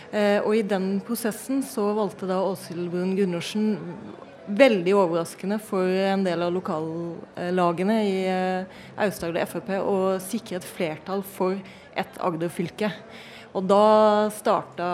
[0.08, 3.74] og i den prosessen så valgte da Åshild Brun Gundersen
[4.48, 8.14] veldig overraskende for en del av lokallagene i
[8.96, 11.60] Aust-Agder Frp å sikre et flertall for
[11.92, 12.88] et Agder-fylke.
[13.56, 14.86] Og da starta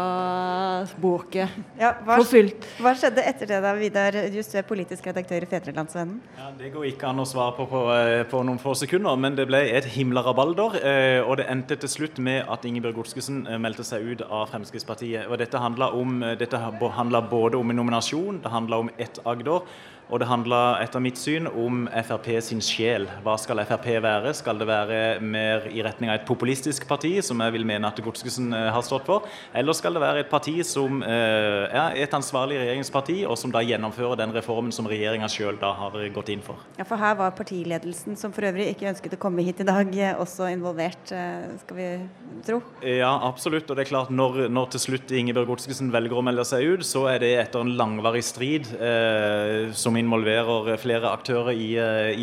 [1.01, 2.67] bråket ja, for fullt.
[2.79, 6.21] Hva skjedde etter det, da, Vidar Just, du er politisk redaktør i Fedrelandsvennen?
[6.39, 9.35] Ja, det går ikke an å svare på, på eh, på, noen få sekunder, men
[9.39, 10.79] det ble et himla rabalder.
[10.79, 14.47] Eh, og det endte til slutt med at Ingebjørg Godskesen eh, meldte seg ut av
[14.53, 15.27] Fremskrittspartiet.
[15.27, 19.67] Og dette handla, om, dette handla både om en nominasjon, det handla om ett Agder.
[20.13, 23.07] Og det handler etter mitt syn om Frp sin sjel.
[23.25, 24.35] Hva skal Frp være?
[24.37, 28.03] Skal det være mer i retning av et populistisk parti, som jeg vil mene at
[28.05, 29.29] Godskesen eh, har stått for?
[29.57, 33.63] Eller skal det være et parti som eh, er et ansvarlig regjeringsparti, og som da
[33.65, 36.61] gjennomfører den reformen som regjeringa sjøl da har gått inn for?
[36.79, 39.95] Ja, for her var partiledelsen, som for øvrig ikke ønsket å komme hit i dag,
[39.97, 41.15] eh, også involvert,
[41.61, 41.89] skal vi
[42.47, 42.61] tro?
[42.85, 43.69] Ja, absolutt.
[43.71, 46.87] Og det er klart, når, når til slutt Ingebjørg Godskesen velger å melde seg ut,
[46.87, 51.71] så er det etter en langvarig strid eh, som involverer flere aktører i,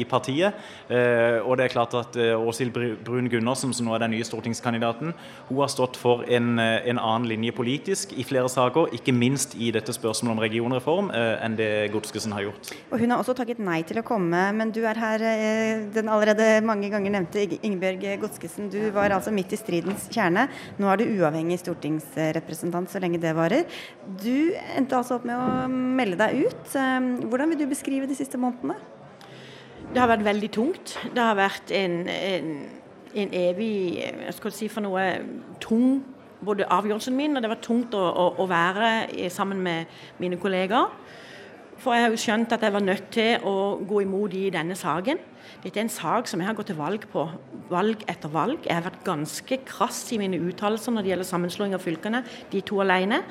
[0.02, 0.58] i partiet.
[0.92, 2.74] Eh, og det er klart at eh, Åshild
[3.06, 5.14] Brun Gundersen, som nå er den nye stortingskandidaten,
[5.48, 9.72] hun har stått for en, en, annen linje politisk i flere saker, ikke minst i
[9.74, 12.72] dette spørsmålet om regionreform, enn det Godskesen har gjort.
[12.92, 15.26] Og Hun har også takket nei til å komme, men du er her,
[15.96, 18.70] den allerede mange ganger nevnte Ingebjørg Godskesen.
[18.74, 20.48] Du var altså midt i stridens kjerne.
[20.82, 23.68] Nå er du uavhengig stortingsrepresentant så lenge det varer.
[24.22, 26.76] Du endte altså opp med å melde deg ut.
[27.28, 28.78] Hvordan vil du beskrive de siste månedene?
[29.92, 30.94] Det har vært veldig tungt.
[31.12, 32.52] Det har vært en, en,
[33.16, 35.06] en evig jeg skal si for noe
[35.64, 36.02] tung
[36.42, 40.90] både avgjørelsen min, og det var tungt å, å, å være sammen med mine kollegaer.
[41.82, 43.56] For jeg har jo skjønt at jeg var nødt til å
[43.90, 45.18] gå imot i denne saken.
[45.64, 47.24] Dette er en sak som jeg har gått til valg på
[47.72, 48.68] valg etter valg.
[48.68, 52.22] Jeg har vært ganske krass i mine uttalelser når det gjelder sammenslåing av fylkene,
[52.52, 53.24] de to alene.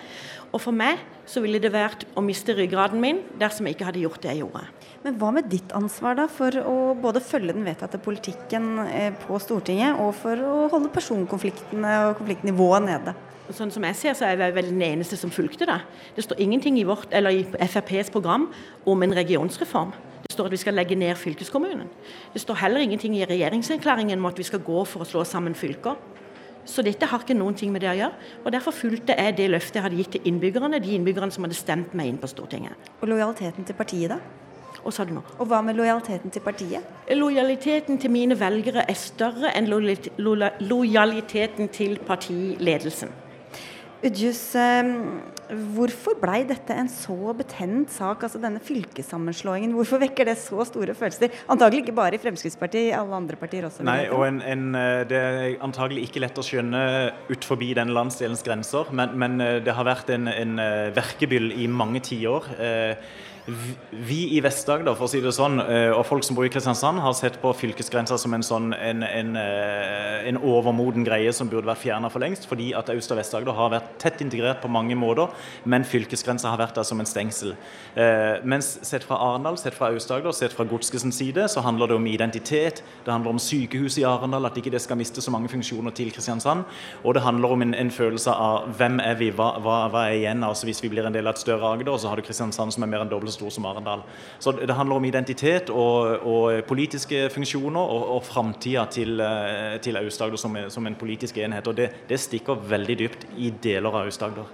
[0.51, 0.99] Og for meg
[1.31, 4.43] så ville det vært å miste ryggraden min dersom jeg ikke hadde gjort det jeg
[4.43, 4.65] gjorde.
[5.05, 9.39] Men hva med ditt ansvar da, for å både følge den vedtatte politikken eh, på
[9.41, 13.15] Stortinget, og for å holde personkonfliktene og konfliktnivået nede?
[13.55, 15.81] Sånn som jeg ser, så er jeg vel den eneste som fulgte det.
[16.15, 18.47] Det står ingenting i, vårt, eller i FrPs program
[18.87, 19.95] om en regionsreform.
[20.27, 21.89] Det står at vi skal legge ned fylkeskommunen.
[22.35, 25.57] Det står heller ingenting i regjeringserklæringen om at vi skal gå for å slå sammen
[25.59, 25.99] fylker.
[26.65, 28.29] Så dette har ikke noen ting med det å gjøre.
[28.45, 31.59] og Derfor fulgte jeg det løftet jeg hadde gitt til innbyggerne, de innbyggerne som hadde
[31.59, 32.93] stemt meg inn på Stortinget.
[33.01, 34.21] Og lojaliteten til partiet, da?
[34.81, 34.97] Og,
[35.39, 36.87] og hva med lojaliteten til partiet?
[37.13, 43.13] Lojaliteten til mine velgere er større enn lojaliteten til partiledelsen.
[44.01, 45.21] Udjus, ehm,
[45.75, 49.75] hvorfor blei dette en så betent sak, altså denne fylkessammenslåingen?
[49.77, 51.35] Hvorfor vekker det så store følelser?
[51.53, 53.85] Antagelig ikke bare i Fremskrittspartiet, i alle andre partier også.
[53.85, 56.83] Nei, og en, en, eh, Det er antagelig ikke lett å skjønne
[57.29, 61.53] ut forbi den landsdelens grenser, men, men eh, det har vært en, en eh, verkebyll
[61.61, 62.55] i mange tiår.
[62.57, 63.11] Eh,
[63.47, 67.01] vi i Vest-Agder, for å si det sånn, eh, og folk som bor i Kristiansand,
[67.01, 71.69] har sett på fylkesgrensa som en sånn en, en, eh, en overmoden greie som burde
[71.69, 74.95] vært fjerna for lengst, fordi at Aust- og Vest-Agder har vært tett integrert på mange
[74.95, 75.33] måter,
[75.65, 77.57] men fylkesgrensa har vært der som en stengsel.
[77.97, 81.97] Eh, mens sett fra Arendal, sett fra Aust-Agder, sett fra Godskesens side, så handler det
[81.97, 82.83] om identitet.
[83.05, 86.13] Det handler om sykehuset i Arendal, at ikke det skal miste så mange funksjoner til
[86.13, 86.65] Kristiansand.
[87.05, 90.45] Og det handler om en, følelse av hvem er vi, hva, hva, hva er igjen?
[90.47, 92.85] Altså Hvis vi blir en del av et større Agder, så har du Kristiansand som
[92.85, 94.03] er mer enn dobbelt så stor som Arendal.
[94.39, 99.99] Så det handler om identitet og, og politiske funksjoner og, og framtida til, eh, til
[100.01, 101.67] Aust-Agder som, som, en politisk enhet.
[101.71, 104.49] Og det, det, stikker veldig dypt i deler av Aust-Agder.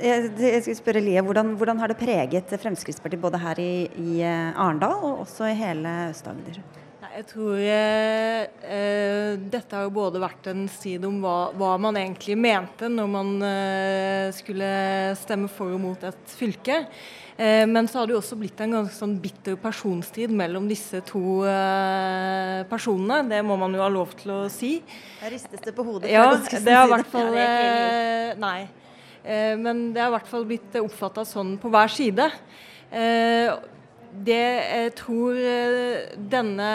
[0.00, 4.20] Jeg, jeg skal spørre Lie, hvordan, hvordan, har det preget Fremskrittspartiet både her i, i
[4.22, 6.62] eh, Arendal og også i hele Aust-Agder?
[7.10, 11.98] Jeg tror eh, eh, dette har jo både vært en strid om hva, hva man
[11.98, 14.68] egentlig mente når man eh, skulle
[15.18, 16.84] stemme for og mot et fylke.
[17.40, 21.00] Eh, men så har det jo også blitt en ganske sånn bitter personstrid mellom disse
[21.08, 23.22] to eh, personene.
[23.30, 24.74] Det må man jo ha lov til å si.
[25.22, 26.10] Her ristes det på hodet.
[26.12, 28.60] Ja, det har i hvert fall eh, Nei.
[29.20, 32.24] Men det har i hvert fall blitt oppfatta sånn på hver side.
[34.10, 36.70] Det jeg tror eh, denne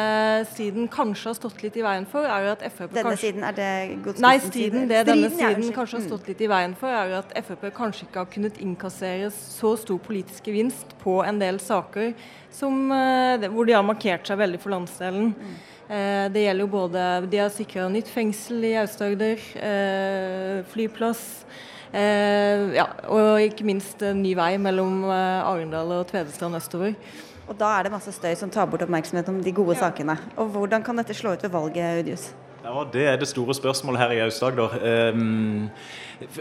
[0.54, 3.58] siden kanskje har stått litt i veien for, er at Frp Denne kanskje, siden, er
[3.58, 7.36] det Nei, siden, det denne siden kanskje har stått litt i veien for, er at
[7.43, 12.13] Frp kanskje ikke har kunnet innkassere så stor politisk gevinst på en del saker
[12.56, 15.34] som, eh, hvor de har markert seg veldig for landsdelen.
[15.36, 15.56] Mm.
[15.86, 19.43] Eh, det gjelder jo både De har sikra nytt fengsel i Aust-Agder,
[20.71, 21.28] flyplass.
[21.95, 26.95] Eh, ja, og ikke minst en ny vei mellom eh, Arendal og Tvedestrand østover.
[27.45, 29.86] Og da er det masse støy som tar bort oppmerksomhet om de gode ja.
[29.86, 30.17] sakene.
[30.36, 32.34] Og hvordan kan dette slå ut ved valget, Udius?
[32.65, 35.13] Ja, Det er det store spørsmålet her i Aust-Agder.
[35.13, 35.70] Um,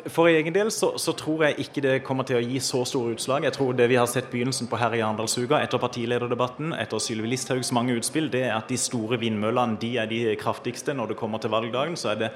[0.06, 3.12] for egen del så, så, tror jeg ikke det kommer til å gi så store
[3.12, 3.44] utslag.
[3.44, 7.28] Jeg tror det vi har sett begynnelsen på her i Arendalsuka etter partilederdebatten, etter Sylvi
[7.28, 11.20] Listhaugs mange utspill, det er at de store vindmøllene de er de kraftigste når det
[11.20, 12.00] kommer til valgdagen.
[12.00, 12.32] Så er det,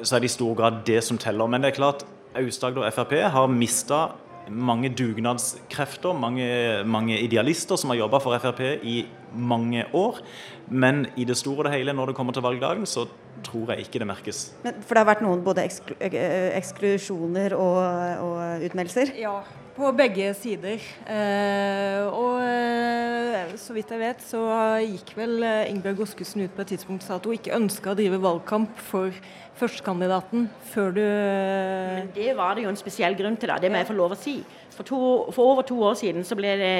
[0.00, 1.46] så er det i stor grad det som teller.
[1.46, 2.06] Men det er klart,
[2.40, 4.06] Aust-Agder Frp har mista
[4.50, 6.46] mange dugnadskrefter, mange,
[6.86, 9.00] mange idealister som har jobba for Frp i
[9.34, 10.20] mange år.
[10.68, 13.06] Men i det store og det hele, når det kommer til valgdagen, så
[13.44, 14.54] tror jeg ikke det merkes.
[14.64, 17.78] Men, for det har vært noen både eksklu eh, eksklusjoner og,
[18.24, 19.12] og, utmeldelser?
[19.20, 19.38] Ja,
[19.76, 20.82] på begge sider.
[21.04, 24.42] Eh, og eh, så vidt jeg vet, så
[24.82, 27.92] gikk vel eh, Ingebjørg Godskesen ut på et tidspunkt og sa at hun ikke ønska
[27.92, 29.14] å drive valgkamp for
[29.56, 33.58] førstekandidaten før du Men Det var det jo en spesiell grunn til, da.
[33.60, 34.38] Det må jeg få lov å si.
[34.76, 34.98] For, to,
[35.32, 36.72] for, over to år siden så ble det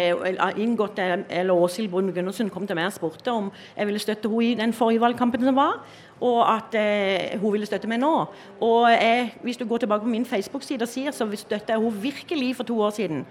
[0.60, 4.50] inngått eller Åshild Brun Gundersen kom til meg og spurte om jeg ville støtte henne
[4.50, 5.80] i den forrige valgkampen som var,
[6.20, 8.12] og at eh, hun ville støtte meg nå.
[8.64, 12.02] Og jeg, Hvis du går tilbake på min Facebook-side og sier, så støtter jeg henne
[12.02, 13.26] virkelig for to år siden.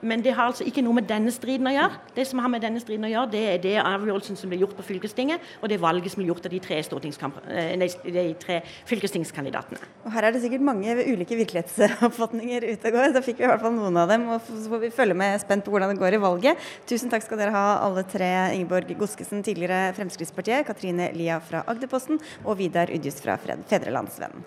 [0.00, 1.98] Men det har altså ikke noe med denne striden å gjøre.
[2.16, 4.72] Det som har med denne striden å gjøre, det er det avgjørelsen som ble gjort
[4.78, 9.80] på fylkestinget, og det valget som ble gjort av de tre, eh, de tre fylkestingskandidatene.
[10.06, 13.12] Og Her er det sikkert mange ulike virkelighetsoppfatninger ute og går.
[13.12, 15.36] Da fikk vi i hvert fall noen av dem, og så får vi følge med
[15.44, 16.56] spent på hvordan det går i valget.
[16.88, 18.30] Tusen takk skal dere ha alle tre.
[18.56, 24.44] Ingeborg Goskesen, tidligere Fremskrittspartiet, Katrine Lia fra Agderposten og Vidar Udjus fra Fedrelandsvennen.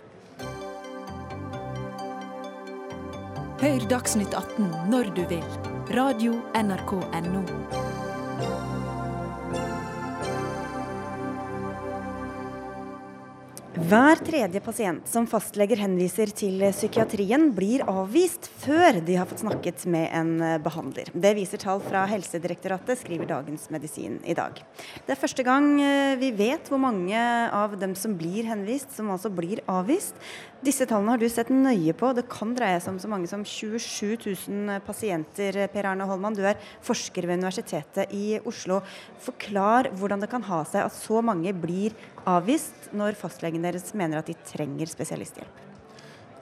[3.63, 5.45] Hør Dagsnytt 18 når du vil.
[5.95, 8.72] Radio NRK Radio.nrk.no.
[13.73, 19.87] Hver tredje pasient som fastleger henviser til psykiatrien, blir avvist før de har fått snakket
[19.89, 21.09] med en behandler.
[21.09, 24.61] Det viser tall fra Helsedirektoratet, skriver Dagens Medisin i dag.
[25.07, 27.17] Det er første gang eh, vi vet hvor mange
[27.49, 30.21] av dem som blir henvist, som altså blir avvist.
[30.63, 32.13] Disse tallene har du sett nøye på.
[32.15, 35.57] Det kan dreie seg om så mange som 27 000 pasienter.
[35.73, 36.55] Per Arne Holman, du er
[36.85, 38.77] forsker ved Universitetet i Oslo.
[39.25, 41.91] Forklar hvordan det kan ha seg at så mange blir
[42.23, 45.59] avvist når fastlegen deres mener at de trenger spesialisthjelp?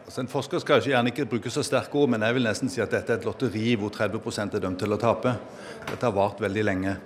[0.06, 2.70] Altså en forsker skal ikke gjerne ikke bruke så sterke ord, men jeg vil nesten
[2.70, 5.34] si at dette er et lotteri hvor 30 er dømt til å tape.
[5.88, 6.98] Dette har vart veldig lenge.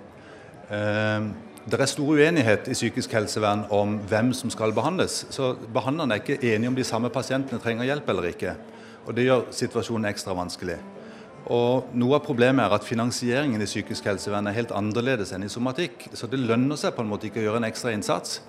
[0.68, 1.30] Eh,
[1.66, 5.24] det er stor uenighet i psykisk helsevern om hvem som skal behandles.
[5.34, 8.54] Så Behandlerne er ikke enige om de samme pasientene trenger hjelp eller ikke.
[9.06, 10.76] Og Det gjør situasjonen ekstra vanskelig.
[11.50, 15.50] Og Noe av problemet er at finansieringen i psykisk helsevern er helt annerledes enn i
[15.50, 16.06] somatikk.
[16.14, 18.40] Så det lønner seg på en måte ikke å gjøre en ekstra innsats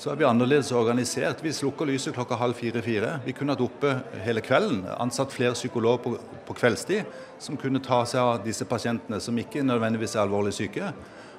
[0.00, 1.42] så er vi annerledes organisert.
[1.44, 3.18] Vi slukker lyset klokka halv fire-fire.
[3.26, 3.90] Vi kunne hatt oppe
[4.24, 6.12] hele kvelden, ansatt flere psykologer på,
[6.46, 7.10] på, kveldstid
[7.42, 10.88] som kunne ta seg av disse pasientene som ikke nødvendigvis er alvorlig syke.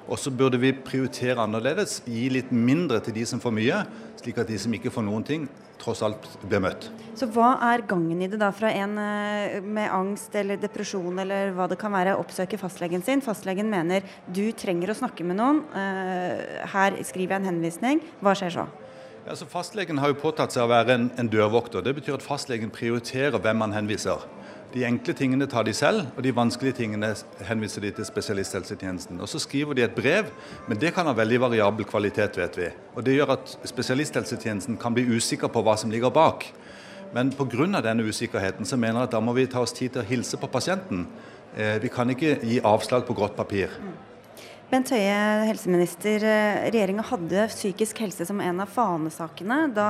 [0.08, 3.82] Og så burde vi prioritere annerledes, gi litt mindre til de som får mye,
[4.20, 5.46] slik at de som ikke får noen ting,
[5.82, 6.88] tross alt blir møtt.
[7.18, 11.50] Så hva er gangen i det da fra en eh, med angst eller depresjon eller
[11.56, 13.22] hva det kan være, oppsøker fastlegen sin?
[13.24, 18.04] Fastlegen mener du trenger å snakke med noen, eh, her skriver jeg en henvisning.
[18.22, 18.68] Hva skjer så?
[19.22, 21.84] Ja, så Fastlegen har jo påtatt seg å være en, en dørvokter.
[21.86, 24.24] Det betyr at fastlegen prioriterer hvem man henviser.
[24.72, 27.10] De enkle tingene tar de selv, og de vanskelige tingene
[27.44, 29.20] henviser de til spesialisthelsetjenesten.
[29.20, 30.30] Og Så skriver de et brev,
[30.68, 32.68] men det kan ha veldig variabel kvalitet, vet vi.
[32.96, 36.46] Og Det gjør at spesialisthelsetjenesten kan bli usikker på hva som ligger bak.
[37.12, 37.80] Men pga.
[37.82, 40.36] denne usikkerheten så mener jeg at da må vi ta oss tid til å hilse
[40.36, 41.06] på pasienten.
[41.56, 43.68] Eh, vi kan ikke gi avslag på grått papir.
[44.72, 46.22] Bent Høie, helseminister.
[46.24, 49.88] Eh, regjeringa hadde psykisk helse som en av fanesakene da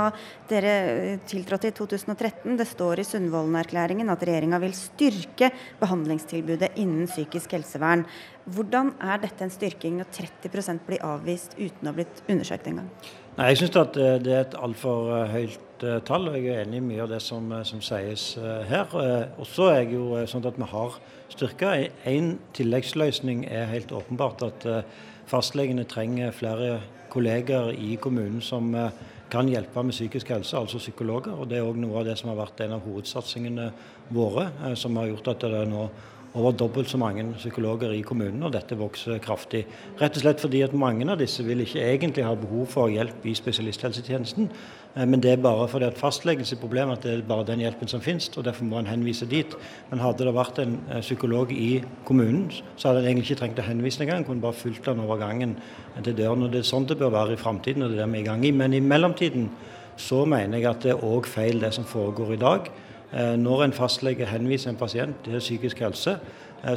[0.50, 2.56] dere eh, tiltrådte i 2013.
[2.58, 8.02] Det står i Sundvolden-erklæringen at regjeringa vil styrke behandlingstilbudet innen psykisk helsevern.
[8.50, 12.90] Hvordan er dette en styrking når 30 blir avvist uten å ha blitt undersøkt engang?
[13.38, 15.71] Jeg syns at eh, det er et altfor høyt
[16.06, 18.36] tall, og jeg er enig i mye av det som, som sies
[18.68, 18.92] her.
[19.36, 21.00] Og så er jeg jo sånn at vi har
[21.32, 21.72] styrka.
[22.04, 24.84] En tilleggsløsning er helt åpenbart at eh,
[25.30, 26.80] fastlegene trenger flere
[27.12, 28.92] kolleger i kommunen som eh,
[29.32, 31.32] kan hjelpe med psykisk helse, altså psykologer.
[31.32, 33.70] og Det er òg noe av det som har vært en av hovedsatsingene
[34.12, 35.86] våre, eh, som har gjort at det er nå
[36.32, 39.66] over dobbelt så mange psykologer i kommunen, og dette vokser kraftig.
[40.00, 43.26] Rett og slett fordi at mange av disse vil ikke egentlig ha behov for hjelp
[43.28, 47.46] i spesialisthelsetjenesten, Eh, men det er bare fordi at fastlegens problem at det er bare
[47.48, 49.54] den hjelpen som finnes, og derfor må en henvise dit.
[49.90, 53.62] Men hadde det vært en eh, psykolog i kommunen, så hadde en egentlig ikke trengt
[53.62, 54.26] å henvise engang.
[54.26, 55.56] Kunne bare fulgt den over gangen
[56.02, 56.44] til døren.
[56.44, 58.26] og Det er sånn det bør være i framtiden, og det er det vi er
[58.26, 58.52] i gang i.
[58.52, 59.48] Men i mellomtiden
[59.96, 62.72] så mener jeg at det er òg feil det som foregår i dag.
[63.12, 66.14] Når en fastlege henviser en pasient til psykisk helse,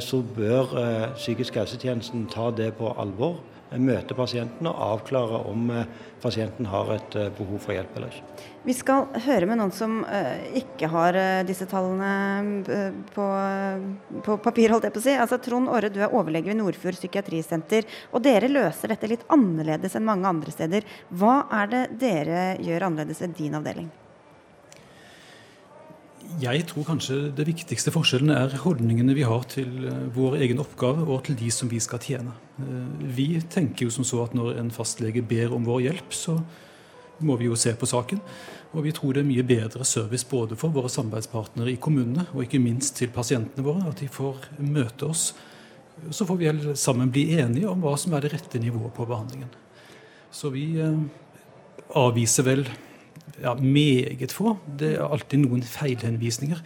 [0.02, 0.72] så bør
[1.14, 3.36] psykisk helsetjenesten ta det på alvor
[3.74, 5.88] møte pasienten og avklare om eh,
[6.22, 8.44] pasienten har et eh, behov for hjelp eller ikke.
[8.66, 10.00] Vi skal høre med noen som
[10.58, 11.16] ikke har
[11.46, 12.64] disse tallene
[13.14, 13.26] på,
[14.26, 15.14] på, papir, holdt jeg på å si.
[15.14, 17.86] Altså, Trond Åre, du er overlege ved Nordfjord psykiatrisenter.
[18.10, 20.88] Og dere løser dette litt annerledes enn mange andre steder.
[21.14, 23.86] Hva er det dere gjør annerledes ved din avdeling?
[26.40, 31.06] Jeg tror kanskje det viktigste forskjellen er holdningene vi har til eh, vår egen oppgave
[31.06, 32.34] og til de som vi skal tjene.
[32.60, 36.36] Eh, vi tenker jo som så at når en fastlege ber om vår hjelp, så
[37.24, 38.20] må vi jo se på saken.
[38.76, 42.42] Og vi tror det er mye bedre service både for våre samarbeidspartnere i kommunene og
[42.44, 45.30] ikke minst til pasientene våre, at de får møte oss.
[46.12, 49.48] Så får vi sammen bli enige om hva som er det rette nivået på behandlingen.
[50.28, 51.00] Så vi eh,
[51.96, 52.66] avviser vel
[53.42, 54.56] ja, meget få.
[54.66, 56.60] Det er alltid noen feilhenvisninger.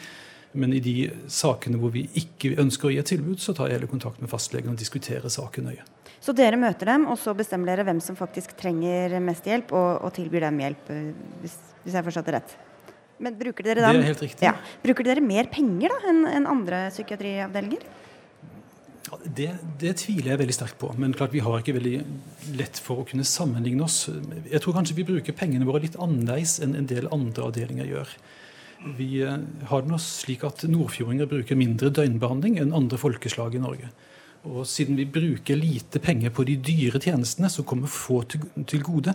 [0.53, 0.95] Men i de
[1.31, 4.31] sakene hvor vi ikke ønsker å gi et tilbud, så tar jeg heller kontakt med
[4.33, 5.85] fastlegen og diskuterer saken nøye.
[6.21, 10.03] Så dere møter dem, og så bestemmer dere hvem som faktisk trenger mest hjelp, og,
[10.05, 11.07] og tilbyr dem hjelp, eh,
[11.45, 11.55] hvis,
[11.85, 12.57] hvis jeg forstår det rett?
[13.21, 14.45] Men bruker dere da, det er helt riktig.
[14.49, 17.85] Ja, bruker dere mer penger da enn en andre psykiatriavdelinger?
[19.25, 19.49] Det,
[19.81, 20.91] det, tviler jeg veldig sterkt på.
[21.01, 21.97] Men klart vi har ikke veldig
[22.59, 24.05] lett for å kunne sammenligne oss.
[24.51, 28.15] Jeg tror kanskje vi bruker pengene våre litt annerledes enn en del andre avdelinger gjør.
[28.97, 33.63] Vi eh, har det nå slik at nordfjordinger bruker mindre døgnbehandling enn andre folkeslag i
[33.63, 33.91] Norge.
[34.49, 39.13] Og siden vi bruker lite penger på de dyre tjenestene som kommer få til, gode,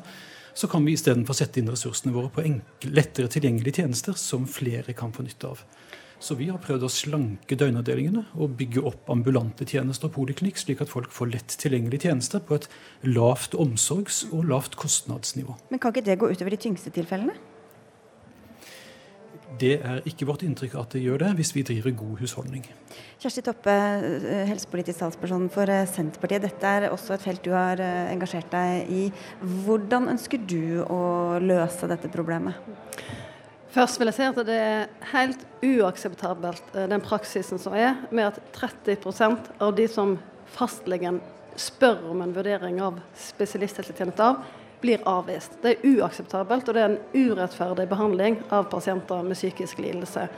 [0.54, 4.93] så kan vi istedenfor sette inn ressursene våre på enkle, lettere tilgjengelige tjenester som flere
[4.98, 5.64] kan få nytte av.
[6.26, 10.80] Så vi har prøvd å slanke døgnavdelingene og bygge opp ambulante tjenester og poliklinikk, slik
[10.82, 12.65] at folk får lett tilgjengelige tjenester på et
[13.05, 15.53] lavt omsorgs- og lavt kostnadsnivå.
[15.69, 17.36] Men kan ikke det gå utover de tyngste tilfellene?
[19.61, 22.65] Det er ikke vårt inntrykk at det gjør det, hvis vi driver god husholdning.
[23.21, 26.47] Kjersti Toppe, eh, helsepolitisk talsperson for eh, Senterpartiet.
[26.49, 29.05] Dette er også et felt du har eh, engasjert deg i.
[29.67, 32.57] Hvordan ønsker du å løse dette problemet?
[33.76, 38.30] Først vil jeg si at det er helt uakseptabelt eh, den praksisen som er, med
[38.30, 40.13] at 30% av de som
[40.55, 41.19] fastlegen
[41.59, 44.45] spør om en vurdering av spesialisthelsetjeneste av,
[44.80, 45.57] blir avvist.
[45.63, 50.30] Det er uakseptabelt, og det er en urettferdig behandling av pasienter med psykisk lidelse.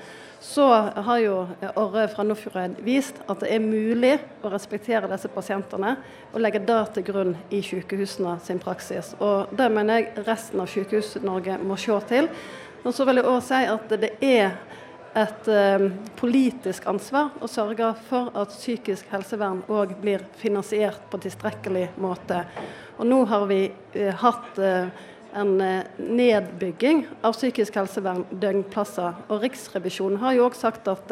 [0.41, 0.65] Så
[1.05, 1.37] har jo
[1.81, 4.13] Orre fra Nordfjordeid vist at det er mulig
[4.45, 5.95] å respektere disse pasientene
[6.29, 9.15] og legge det til grunn i sykehusene sin praksis.
[9.17, 12.29] Og Det mener jeg resten av Sykehus-Norge må se til.
[12.87, 14.53] Og så vil jeg også si at det er
[15.17, 21.89] et um, politisk ansvar å sørge for at psykisk helsevern òg blir finansiert på tilstrekkelig
[21.99, 22.45] måte.
[22.95, 24.87] Og nå har vi uh, hatt uh,
[25.37, 25.51] en
[25.99, 29.19] nedbygging av psykisk helsevern, døgnplasser.
[29.27, 31.11] Og Riksrevisjonen har jo òg sagt at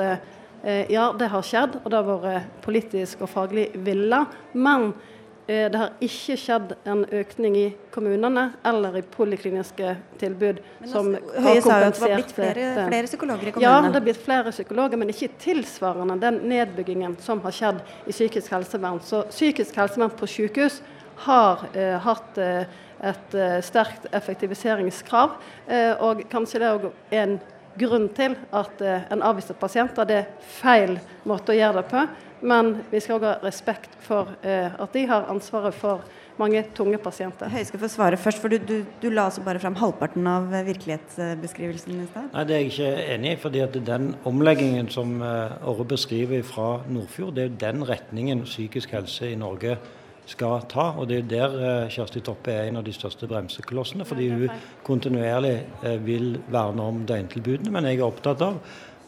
[0.89, 4.23] ja, det har skjedd, og det har vært politisk og faglig villa.
[4.57, 5.14] Men Eh,
[5.45, 11.43] det har ikke skjedd en økning i kommunene eller i polikliniske tilbud men som altså,
[11.45, 13.75] har kompensert sa jo at det var blitt flere, flere, psykologer i kommunene.
[13.75, 18.15] Ja, det har blitt flere psykologer, men ikke tilsvarende den nedbyggingen som har skjedd i
[18.15, 18.97] psykisk helsevern.
[19.05, 20.81] Så psykisk helsevern på sykehus
[21.27, 22.65] har eh, hatt eh,
[23.03, 25.35] et eh, sterkt effektiviseringskrav,
[25.67, 27.37] eh, og kanskje det er en
[27.79, 30.07] grunn til at eh, en avviser pasienter.
[30.07, 30.97] Det er feil
[31.27, 32.05] måte å gjøre det på.
[32.45, 36.03] Men vi skal òg ha respekt for eh, at de har ansvaret for
[36.39, 37.47] mange tunge pasienter.
[37.49, 40.49] Høie skal få svare først, for du, du, du la altså bare fram halvparten av
[40.67, 42.27] virkelighetsbeskrivelsen i stad.
[42.33, 43.39] Nei, det er jeg ikke enig i.
[43.39, 48.97] fordi at den omleggingen som Åre beskriver fra Nordfjord, det er jo den retningen psykisk
[48.97, 49.77] helse i Norge
[50.25, 50.89] skal ta.
[50.99, 54.07] Og det er der uh, Kjersti Toppe er en av de største bremseklossene.
[54.07, 57.73] Fordi hun kontinuerlig uh, vil verne om døgntilbudene.
[57.73, 58.59] Men jeg er opptatt av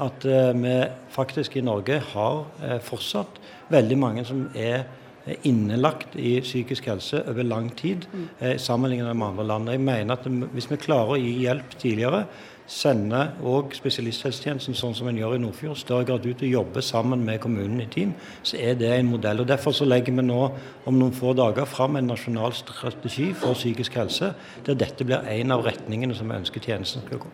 [0.03, 0.75] at eh, vi
[1.13, 3.39] faktisk i Norge har eh, fortsatt
[3.73, 4.83] veldig mange som er
[5.25, 8.59] eh, innelagt i psykisk helse over lang tid, mm.
[8.61, 9.71] sammenlignet med andre land.
[9.73, 12.25] Jeg mener at Hvis vi klarer å gi hjelp tidligere,
[12.67, 17.23] sende òg spesialisthelsetjenesten sånn som en gjør i Nordfjord, større grad ut og jobbe sammen
[17.25, 18.11] med kommunen i team,
[18.43, 19.41] så er det en modell.
[19.41, 20.41] og Derfor så legger vi nå
[20.87, 24.33] om noen få dager fram en nasjonal strategi for psykisk helse,
[24.67, 27.31] der dette blir en av retningene som vi ønsker tjenesten skal gå.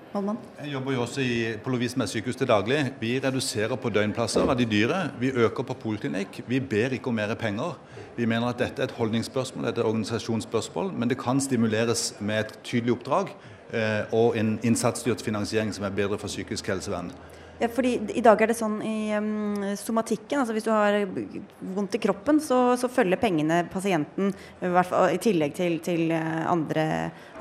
[0.62, 2.84] Jeg jobber jo også i, på Lovisenberg sykehus til daglig.
[3.02, 5.08] Vi reduserer på døgnplasser av de dyre.
[5.20, 6.44] Vi øker på poliklinikk.
[6.48, 7.74] Vi ber ikke om mer penger.
[8.14, 12.56] Vi mener at dette er et holdningsspørsmål, et organisasjonsspørsmål, men det kan stimuleres med et
[12.62, 13.34] tydelig oppdrag.
[13.74, 17.12] Eh, og en innsatsstyrt finansiering som er bedre for psykisk helsevern.
[17.72, 20.98] Fordi I dag er det sånn i um, somatikken, altså hvis du har
[21.76, 26.44] vondt i kroppen, så, så følger pengene pasienten, i, fall, i tillegg til, til eh,
[26.50, 26.86] andre,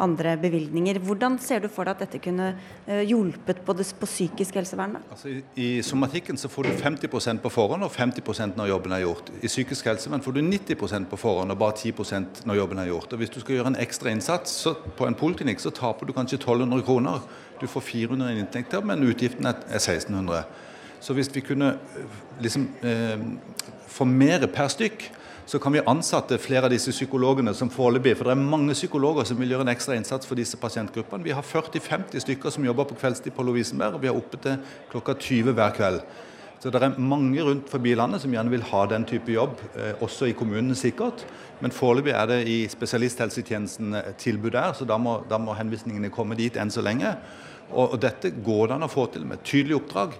[0.02, 1.00] andre, bevilgninger.
[1.02, 4.98] Hvordan ser du for deg at dette kunne uh, hjulpet på, det, på psykisk helsevern?
[5.02, 9.04] Altså, i, I somatikken så får du 50% på forhånd og 50% når jobben er
[9.06, 9.32] gjort.
[9.40, 13.12] I psykisk helsevern får du 90% på forhånd og bare 10% når jobben er gjort.
[13.12, 16.14] Og Hvis du skal gjøre en ekstra innsats så, på en poliklinikk, så taper du
[16.16, 17.24] kanskje 1200 kroner.
[17.62, 20.42] Du får 400 i inntekter, men utgiften er 1600.
[21.02, 23.22] Så hvis vi kunne eh, liksom eh,
[23.86, 25.04] få mer per stykk,
[25.46, 28.16] så kan vi ansette flere av disse psykologene som foreløpig.
[28.18, 31.26] For det er mange psykologer som vil gjøre en ekstra innsats for disse pasientgruppene.
[31.26, 34.58] Vi har 40-50 stykker som jobber på kveldstid på Lovisenberg, og vi er oppe til
[34.90, 36.02] klokka 20 hver kveld.
[36.62, 39.96] Så det er mange rundt forbi landet som gjerne vil ha den type jobb, eh,
[39.98, 41.24] også i kommunene sikkert.
[41.58, 46.38] Men foreløpig er det i spesialisthelsetjenesten tilbud der, så da må, da må henvisningene komme
[46.38, 47.16] dit enn så lenge.
[47.72, 50.14] Og, og dette går det an å få til med tydelig oppdrag.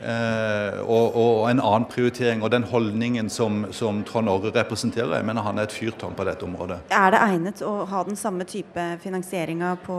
[0.00, 2.42] Eh, og, og, en annen prioritering.
[2.42, 6.26] Og den holdningen som, som Trond Orre representerer, jeg mener han er et fyrtårn på
[6.28, 6.78] dette området.
[6.94, 9.98] Er det egnet å ha den samme type finansieringa på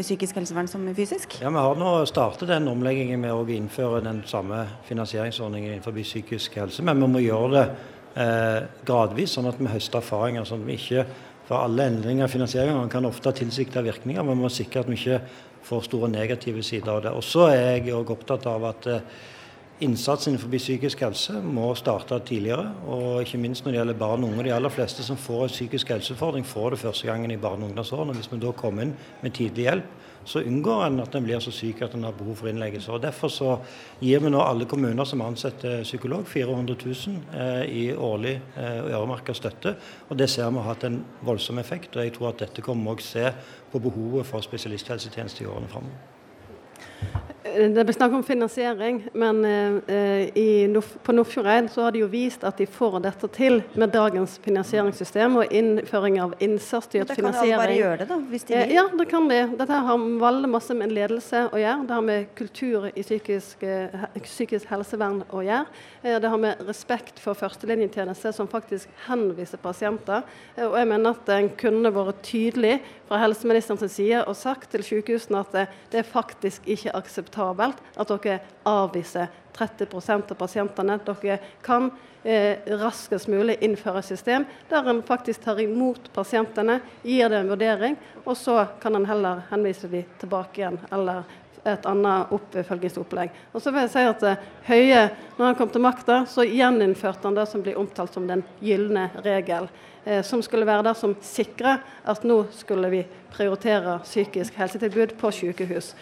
[0.00, 1.36] psykisk helsevern som fysisk?
[1.42, 6.56] Ja, Vi har nå startet den omleggingen med å innføre den samme finansieringsordningen innenfor psykisk
[6.60, 7.66] helse, men vi må gjøre det
[8.24, 10.48] eh, gradvis, sånn at vi høster erfaringer.
[10.48, 11.06] sånn at vi ikke
[11.44, 14.88] for alle endringer i finansieringen kan ofte ha tilsikta virkninger, men vi må sikre at
[14.88, 15.20] vi ikke
[15.64, 17.12] får store negative sider av det.
[17.12, 19.04] Og så er jeg òg opptatt av at eh,
[19.82, 22.70] innsatsen innenfor psykisk helse må starte tidligere.
[22.86, 24.46] Og ikke minst når det gjelder barn og unge.
[24.46, 27.70] De aller fleste som får en psykisk helseutfordring, får det første gangen i barne- og
[27.70, 28.14] ungdomsårene.
[28.14, 29.92] Hvis vi da kommer inn med tidlig hjelp,
[30.24, 32.92] så unngår en at en blir så syk at en har behov for innleggelse.
[32.92, 33.58] Og Derfor så
[34.00, 39.34] gir vi nå alle kommuner som ansetter psykolog 400 000 eh, i årlig eh, øremerka
[39.34, 39.76] støtte.
[40.08, 41.96] Og Det ser vi har hatt en voldsom effekt.
[41.96, 43.32] og Jeg tror at dette kommer vi òg se
[43.72, 46.13] på behovet for spesialisthelsetjeneste i årene framover.
[47.44, 52.56] Det blir snakk om finansiering, men eh, på Nordfjordeid så har de jo vist at
[52.58, 57.52] de får dette til med dagens finansieringssystem og innføring av innsatsstyrt finansiering.
[57.52, 58.72] Da kan de bare gjøre det, da, hvis de vil?
[58.74, 59.42] Ja, det kan de.
[59.60, 61.84] Dette har veldig masse med ledelse å gjøre.
[61.84, 65.78] Det har med kultur i psykisk, eh, psykisk helsevern å gjøre.
[66.02, 70.24] Eh, det har med respekt for førstelinjetjeneste som faktisk henviser pasienter.
[70.56, 72.78] Eh, og jeg mener at en kunne vært tydelig
[73.08, 78.12] fra helseministerens side og sagt til sykehusene at det, det er faktisk ikke akseptabelt at
[78.12, 80.98] dere avviser 30% av pasientene.
[81.06, 81.90] Dere kan
[82.24, 87.52] eh, raskest mulig innføre et system der en faktisk tar imot pasientene, gir det en
[87.52, 90.80] vurdering, og så kan en heller henvise dem tilbake igjen.
[90.90, 91.24] eller
[91.64, 93.32] et annet oppfølgingsopplegg.
[93.52, 95.02] Og så vil jeg si at uh, Høie,
[95.38, 99.08] når han kom til makta, så gjeninnførte han det som blir omtalt som den gylne
[99.24, 99.70] regel.
[100.04, 103.02] Uh, som skulle være det som sikrer at nå skulle vi
[103.34, 105.94] prioritere psykisk helsetilbud på sykehus.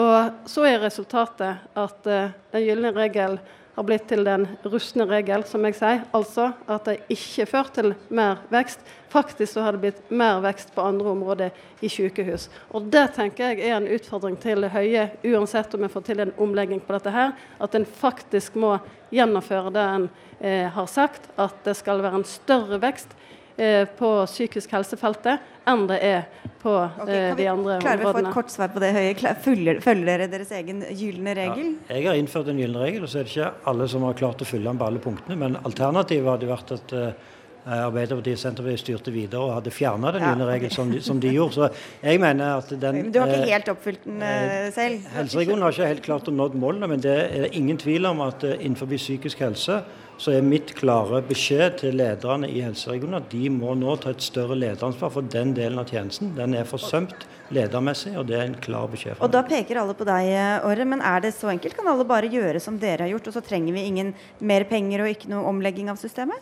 [0.00, 3.40] Og så er resultatet at uh, den gylne regel
[3.74, 6.02] har blitt til den rustne regel, som jeg sier.
[6.16, 8.82] Altså at det ikke fører til mer vekst.
[9.10, 12.48] Faktisk så har det blitt mer vekst på andre områder i sykehus.
[12.74, 16.34] Og det tenker jeg er en utfordring til Høie, uansett om vi får til en
[16.38, 17.34] omlegging på dette her.
[17.60, 18.76] At en faktisk må
[19.14, 20.10] gjennomføre det en
[20.40, 23.16] eh, har sagt, at det skal være en større vekst
[23.60, 27.80] Eh, på psykisk helsefeltet enn det er på okay, eh, de andre områdene.
[27.84, 29.34] Klarer vi å få et kort svar på det, Høie?
[29.44, 31.74] Følger, følger dere deres egen gylne regel?
[31.88, 34.16] Ja, jeg har innført en gyllen regel, og så er det ikke alle som har
[34.18, 35.38] klart å følge den på alle punktene.
[35.40, 37.28] Men alternativet hadde vært at uh,
[37.60, 41.32] Arbeiderpartiet og Senterpartiet styrte videre og hadde fjerna den gylne ja, regel som, som, de
[41.34, 41.56] gjorde.
[41.58, 45.08] Så jeg mener at den Du har ikke helt oppfylt den uh, selv?
[45.16, 48.44] Helseregionen har ikke helt klart å nå målene, men det er ingen tvil om at
[48.48, 49.82] uh, innenfor psykisk helse
[50.20, 54.24] så er mitt klare beskjed til lederne i helseregionene at de må nå ta et
[54.24, 56.34] større lederansvar for den delen av tjenesten.
[56.36, 57.24] Den er forsømt
[57.56, 59.16] ledermessig, og det er en klar beskjed.
[59.24, 60.28] Og Da peker alle på deg,
[60.68, 61.76] Åre, men er det så enkelt?
[61.78, 64.14] Kan alle bare gjøre som dere har gjort, og så trenger vi ingen
[64.44, 66.36] mer penger og ikke noe omlegging av systemet?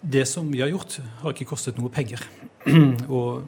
[0.00, 2.24] Det som vi har gjort, har ikke kostet noe penger.
[3.12, 3.44] og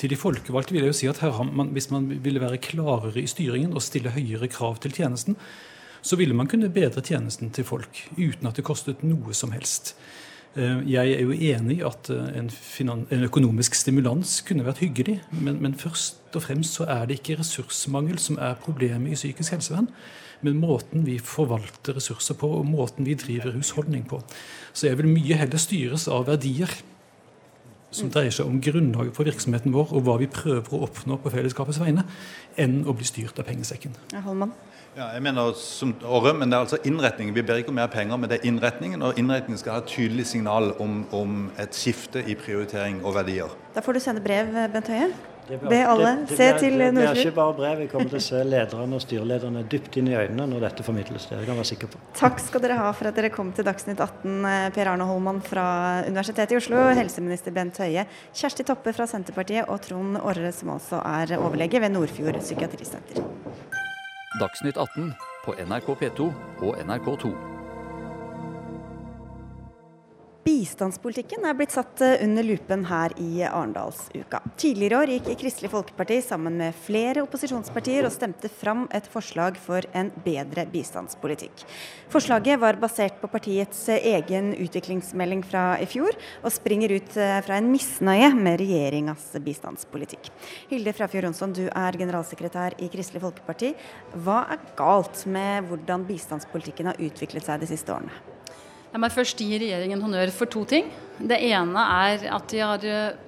[0.00, 1.20] til de folkevalgte vil jeg jo si at
[1.52, 5.36] man, Hvis man ville være klarere i styringen og stille høyere krav til tjenesten,
[6.02, 9.94] så ville man kunne bedre tjenesten til folk uten at det kostet noe som helst.
[10.58, 12.48] Eh, jeg er jo enig i at eh, en,
[13.10, 17.38] en, økonomisk stimulans kunne vært hyggelig, men, men, først og fremst så er det ikke
[17.42, 19.90] ressursmangel som er problemet i psykisk helsevern,
[20.42, 24.22] men måten vi forvalter ressurser på, og måten vi driver husholdning på.
[24.72, 26.72] Så jeg vil mye heller styres av verdier
[27.90, 31.32] som dreier seg om grunnlaget for virksomheten vår, og hva vi prøver å oppnå på
[31.32, 32.04] fellesskapets vegne,
[32.60, 33.96] enn å bli styrt av pengesekken.
[34.12, 34.52] Ja, Holman.
[34.98, 37.34] Ja, jeg mener som Åre, men det er altså innretningen.
[37.36, 39.04] Vi ber ikke om mer penger, men det er innretningen.
[39.06, 43.52] Og innretningen skal ha et tydelig signal om, om et skifte i prioritering og verdier.
[43.76, 45.12] Da får du sende brev, Bent Høie.
[45.48, 47.82] Be alle det, det, se til Det blir ikke bare brev.
[47.82, 51.28] Vi kommer til å se lederne og styrelederne dypt inn i øynene når dette formidles.
[51.30, 52.02] Det kan jeg være sikker på.
[52.18, 55.40] Takk skal dere ha for at dere kom til Dagsnytt 18, eh, Per Arne Holman
[55.44, 55.66] fra
[56.06, 61.00] Universitetet i Oslo, helseminister Bent Høie, Kjersti Toppe fra Senterpartiet og Trond Orre, som også
[61.00, 63.24] er overlege ved Nordfjord psykiatrisenter.
[64.38, 65.14] Dagsnytt 18
[65.46, 66.32] på NRK P2
[66.62, 67.57] og NRK2.
[70.48, 74.38] Bistandspolitikken er blitt satt eh, under lupen her i Arendalsuka.
[74.56, 79.84] Tidligere år gikk Kristelig Folkeparti sammen med flere opposisjonspartier og stemte fram et forslag for
[79.98, 81.66] en bedre bistandspolitikk.
[82.08, 87.36] Forslaget var basert på partiets eh, egen utviklingsmelding fra i fjor, og springer ut eh,
[87.44, 90.32] fra en misnøye med regjeringas bistandspolitikk.
[90.72, 93.74] Hilde Frafjord Jonsson, du er generalsekretær i Kristelig Folkeparti.
[94.24, 98.37] Hva er galt med hvordan bistandspolitikken har utviklet seg de siste årene?
[98.92, 100.88] Jeg må først gi regjeringen honnør for to ting.
[101.18, 103.18] Det ene er at de har eh,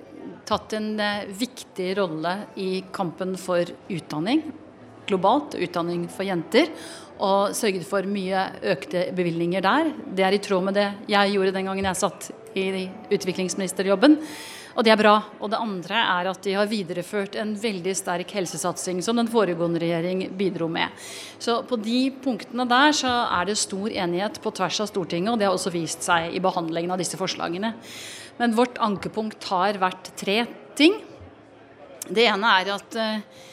[0.49, 4.45] tatt en eh, viktig rolle i kampen for utdanning
[5.11, 6.71] globalt, utdanning for jenter,
[7.21, 9.91] og sørget for mye økte bevilgninger der.
[10.17, 14.17] Det er i tråd med det jeg gjorde den gangen jeg satt i utviklingsministerjobben.
[14.77, 15.17] Og det er bra.
[15.41, 19.83] Og det andre er at de har videreført en veldig sterk helsesatsing som den foregående
[19.83, 20.95] regjering bidro med.
[21.43, 23.11] Så på de punktene der så
[23.41, 26.43] er det stor enighet på tvers av Stortinget, og det har også vist seg i
[26.43, 27.75] behandlingen av disse forslagene.
[28.41, 30.45] Men vårt ankepunkt har vært tre
[30.79, 30.97] ting.
[32.11, 33.47] Det ene er at eh,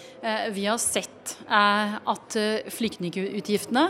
[0.54, 3.84] vi har sett eh, at eh, flyktningutgiftene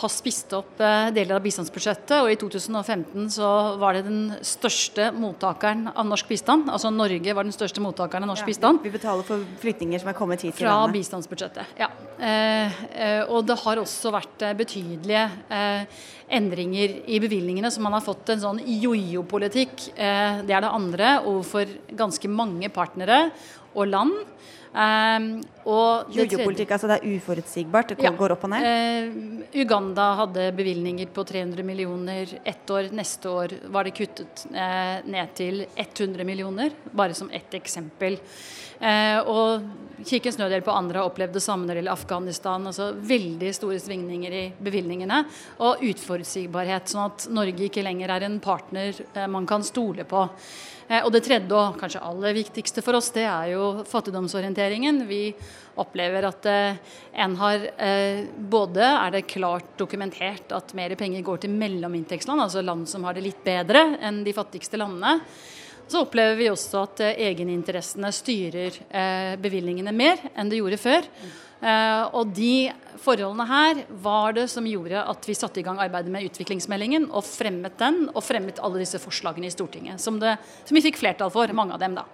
[0.00, 2.14] har spist opp deler av bistandsbudsjettet.
[2.22, 3.48] Og i 2015 så
[3.80, 6.70] var det den største mottakeren av norsk bistand.
[6.72, 8.80] Altså Norge var den største mottakeren av norsk Ja, bistand.
[8.84, 11.00] Vi betaler for flyktninger som er kommet hit til Fra landet.
[11.00, 11.90] bistandsbudsjettet, ja.
[12.20, 16.00] Eh, eh, og det har også vært eh, betydelige eh,
[16.30, 19.90] endringer i bevilgningene, så man har fått en sånn jojo-politikk.
[19.96, 23.30] Eh, det er det andre overfor ganske mange partnere
[23.74, 24.16] og land.
[24.72, 27.88] Tredje- Jojo-politikk, altså det er uforutsigbart.
[27.88, 28.10] Det Ja.
[28.10, 28.62] går opp og ned.
[28.62, 32.90] Uh, Uganda hadde bevilgninger på 300 millioner ett år.
[32.92, 38.18] Neste år var det kuttet uh, ned til 100 millioner, bare som ett eksempel.
[38.80, 39.62] Uh, og
[40.06, 42.66] Kirkens Nødhjelp og andre har opplevd det samme når det gjelder Afghanistan.
[42.66, 45.26] altså Veldig store svingninger i bevilgningene
[45.60, 50.28] og uforutsigbarhet, sånn at Norge ikke lenger er en partner eh, man kan stole på.
[50.90, 55.04] Eh, Og det tredje og kanskje aller viktigste for oss, det er jo fattigdomsorienteringen.
[55.06, 55.30] Vi
[55.78, 56.80] opplever at eh,
[57.22, 62.64] en har eh, både er det klart dokumentert at mer penger går til mellominntektsland, altså
[62.66, 65.20] land som har det litt bedre enn de fattigste landene.
[65.90, 68.76] Så opplever vi også at egeninteressene styrer
[69.42, 71.08] bevilgningene mer enn det gjorde før.
[71.60, 76.12] Eh, og de forholdene her var det som gjorde at vi satte i gang arbeidet
[76.12, 80.76] med utviklingsmeldingen og fremmet den, og fremmet alle disse forslagene i Stortinget, som, det, som
[80.76, 82.06] vi fikk flertall for, mange av dem da.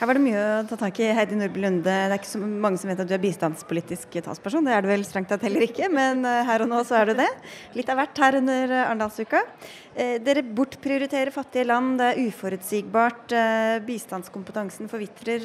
[0.00, 1.10] Her var det mye å ta tak i.
[1.12, 4.64] Heidi Nordby Lunde, det er ikke så mange som vet at du er bistandspolitisk talsperson.
[4.64, 7.10] Det er du vel strengt tatt heller ikke, men eh, her og nå så er
[7.10, 7.26] du det.
[7.76, 9.42] Litt av hvert her under eh, Arendalsuka.
[9.92, 13.36] Eh, Dere bortprioriterer fattige land, det er uforutsigbart.
[13.84, 15.44] Bistandskompetansen forvitrer.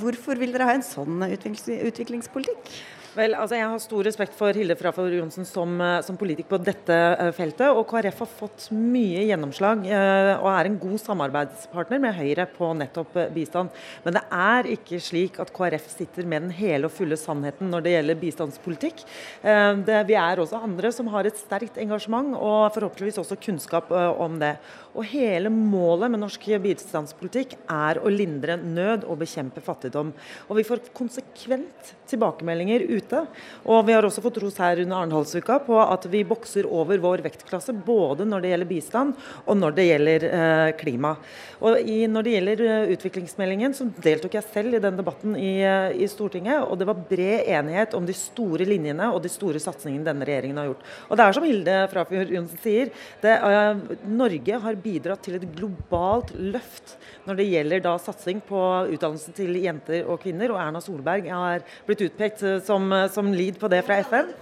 [0.00, 2.72] Hvorfor vil dere ha en sånn utviklingspolitikk?
[3.12, 6.58] Vel, altså Jeg har stor respekt for Hilde Frafjord Johnsen som, eh, som politiker på
[6.64, 7.68] dette eh, feltet.
[7.68, 12.70] Og KrF har fått mye gjennomslag eh, og er en god samarbeidspartner med Høyre på
[12.78, 13.68] nettopp bistand.
[14.06, 17.84] Men det er ikke slik at KrF sitter med den hele og fulle sannheten når
[17.84, 19.04] det gjelder bistandspolitikk.
[19.42, 24.38] Det, vi er også andre som har et sterkt engasjement og forhåpentligvis også kunnskap om
[24.40, 24.54] det.
[24.96, 30.12] Og hele målet med norsk bistandspolitikk er å lindre nød og bekjempe fattigdom.
[30.48, 33.24] Og vi får konsekvent tilbakemeldinger ute.
[33.66, 37.24] Og vi har også fått ros her under Arendalsuka på at vi bokser over vår
[37.26, 41.16] vektklasse både når det gjelder bistand og når det gjelder eh, klima.
[41.62, 45.52] Og i, når det gjelder eh, utviklingsmeldingen, så deltok jeg selv i den debatten i,
[45.62, 49.62] eh, i Stortinget, og det var bred enighet om de store linjene og de store
[49.62, 50.82] satsingene denne regjeringen har gjort.
[51.08, 52.90] Og det er som Hilde Frafjord Johnsen sier,
[53.22, 56.96] det, eh, Norge har bidratt til et globalt løft
[57.28, 58.60] når det gjelder da satsing på
[58.96, 63.70] utdannelse til jenter og kvinner, og Erna Solberg har blitt utpekt som, som lead på
[63.72, 64.32] det fra FN.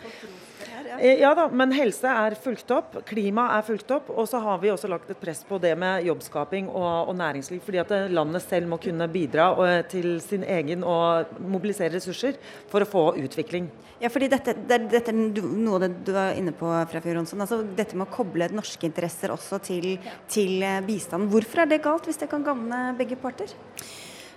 [0.99, 4.59] Eh, Ja da, men helse er fulgt opp, klima er fulgt opp, og så har
[4.63, 7.61] vi også lagt et press på det med jobbskaping og, og næringsliv.
[7.65, 12.37] fordi at eh, landet selv må kunne bidra og, til sin egen og mobilisere ressurser
[12.69, 13.71] for å få utvikling.
[14.01, 17.41] Ja, fordi dette, det, dette er noe du var inne på, Frafjord Jonsson.
[17.45, 19.93] Altså, dette med å koble norske interesser også til,
[20.29, 21.31] til eh, bistand.
[21.33, 23.53] Hvorfor er det galt, hvis det kan gagne begge parter?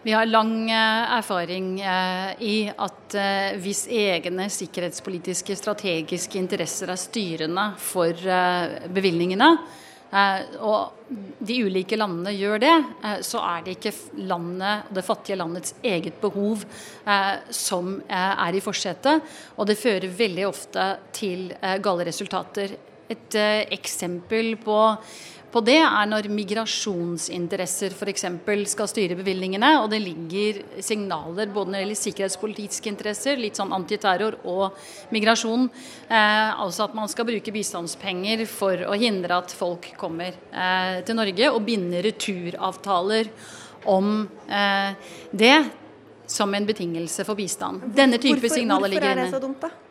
[0.03, 6.99] Vi har lang eh, erfaring eh, i at eh, hvis egne sikkerhetspolitiske, strategiske interesser er
[6.99, 8.11] styrende for
[8.91, 9.49] bevilgningene,
[10.61, 12.73] og de ulike landene gjør det,
[13.25, 13.93] så er det ikke
[14.29, 16.61] landet, det fattige landets eget behov
[17.49, 19.25] som er i forsetet.
[19.57, 20.85] Og det fører veldig ofte
[21.17, 22.75] til gale resultater.
[23.09, 23.39] Et
[23.73, 24.77] eksempel på
[25.53, 28.25] på det, er når migrasjonsinteresser f.eks.
[28.71, 33.75] skal styre bevilgningene, og det ligger signaler både når det gjelder sikkerhetspolitiske interesser, litt sånn
[33.75, 34.79] antiterror og
[35.13, 35.67] migrasjon.
[36.09, 41.19] Eh, altså at man skal bruke bistandspenger for å hindre at folk kommer eh, til
[41.19, 43.29] Norge, og binde returavtaler
[43.93, 45.55] om eh, det
[46.33, 47.91] som en betingelse for bistand.
[47.93, 49.27] Denne type hvorfor, signaler ligger inne.
[49.27, 49.82] Hvorfor er det så dumt, da?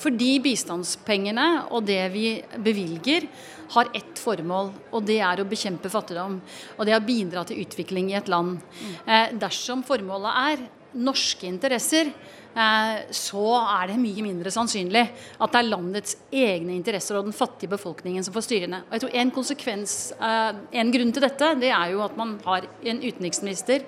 [0.00, 2.28] Fordi bistandspengene og det vi
[2.62, 3.28] bevilger,
[3.74, 6.38] har ett formål, og det er å bekjempe fattigdom.
[6.76, 8.60] Og det å bidra til utvikling i et land.
[9.06, 10.66] Eh, dersom formålet er
[10.96, 12.12] norske interesser,
[12.54, 13.46] eh, så
[13.82, 15.02] er det mye mindre sannsynlig
[15.40, 18.84] at det er landets egne interesser og den fattige befolkningen som får styrene.
[18.86, 22.38] Og jeg tror En konsekvens, eh, en grunn til dette, det er jo at man
[22.44, 23.84] har en utenriksminister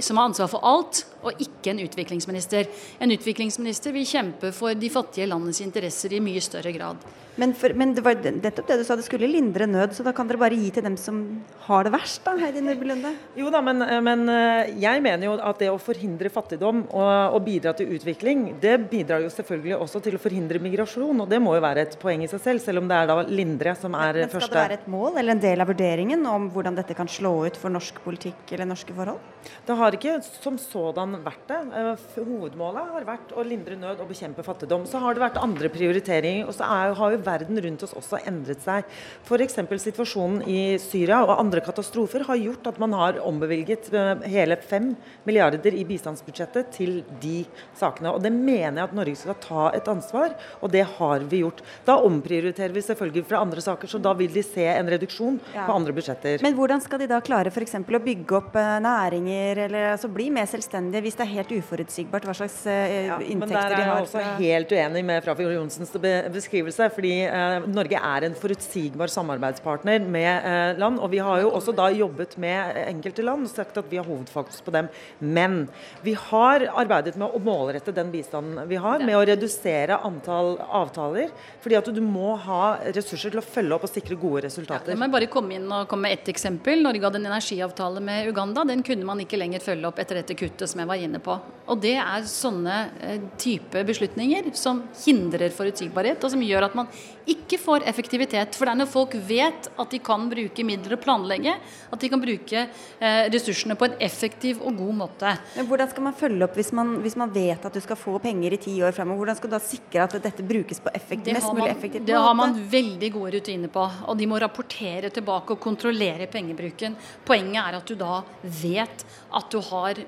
[0.00, 2.68] som har ansvar for alt, og ikke en utviklingsminister.
[3.02, 7.08] En utviklingsminister vil kjempe for de fattige landenes interesser i mye større grad.
[7.38, 10.10] Men, for, men, det var nettopp det du sa, det skulle lindre nød, så da
[10.14, 11.20] kan dere bare gi til dem som
[11.68, 13.12] har det verst, da, Heidi Nordby Lunde?
[13.38, 17.38] Jo da, men, men, eh, jeg mener jo at det å forhindre fattigdom og, og,
[17.46, 21.54] bidra til utvikling, det bidrar jo selvfølgelig også til å forhindre migrasjon, og det må
[21.54, 24.24] jo være et poeng i seg selv, selv om det er da lindre som er
[24.24, 26.98] men, første Skal det være et mål eller en del av vurderingen om hvordan dette
[26.98, 29.22] kan slå ut for norsk politikk eller norske forhold?
[29.68, 31.58] Det har ikke som sådan vært det.
[31.78, 34.86] Eh, hovedmålet har vært å lindre nød og bekjempe fattigdom.
[34.88, 36.46] Så har det vært andre prioriteringer.
[36.48, 38.84] og så er, har jo verden rundt oss også endret seg.
[39.24, 39.58] F.eks.
[39.84, 44.90] situasjonen i Syria og andre katastrofer har gjort at man har ombevilget eh, hele 5
[45.28, 47.44] milliarder i bistandsbudsjettet til de
[47.78, 48.12] sakene.
[48.12, 51.62] Og Det mener jeg at Norge skal ta et ansvar, og det har vi gjort.
[51.86, 55.66] Da omprioriterer vi selvfølgelig fra andre saker, så da vil de se en reduksjon ja.
[55.66, 56.42] på andre budsjetter.
[56.44, 57.78] Men hvordan skal de da klare f.eks.
[57.78, 62.26] å bygge opp eh, næringer, eller altså bli mer selvstendige hvis det er helt uforutsigbart
[62.28, 63.38] hva slags uh, ja, inntekter de har?
[63.38, 65.94] Men der er jeg også helt uenig med Frafjord Johnsens
[66.34, 66.90] beskrivelse.
[66.94, 70.98] fordi uh, Norge er en forutsigbar samarbeidspartner med eh, land.
[71.02, 74.06] Og vi har jo også da jobbet med enkelte land og sagt at vi har
[74.06, 74.88] hovedfokus på dem.
[75.20, 75.58] Men
[76.04, 81.32] vi har arbeidet med å målrette den bistanden vi har, med å redusere antall avtaler.
[81.62, 84.94] Fordi at du må ha ressurser til å følge opp og sikre gode resultater.
[84.94, 86.82] Ja, må jeg bare komme inn og komme med ett eksempel.
[86.84, 88.64] Norge hadde en energiavtale med Uganda.
[88.68, 91.36] Den kunne man ikke lenger følge opp etter dette kuttet som jeg var inne på.
[91.68, 96.88] Og det er sånne eh, type beslutninger som hindrer forutsigbarhet, og som gjør at man
[97.28, 98.56] ikke får effektivitet.
[98.56, 101.52] For det er når folk vet at de kan bruke midler og planlegge,
[101.92, 105.34] at de kan bruke eh, ressursene på en effektiv og god måte.
[105.58, 108.16] Men Hvordan skal man følge opp hvis man, hvis man vet at du skal få
[108.22, 109.26] penger i ti år fremover?
[109.26, 112.08] Hvordan skal du da sikre at dette brukes på effektiv, mest mulig effektivt?
[112.08, 113.84] Det har man veldig gode rutiner på.
[114.08, 116.96] Og de må rapportere tilbake og kontrollere pengebruken.
[117.28, 120.00] Poenget er at du da vet at du har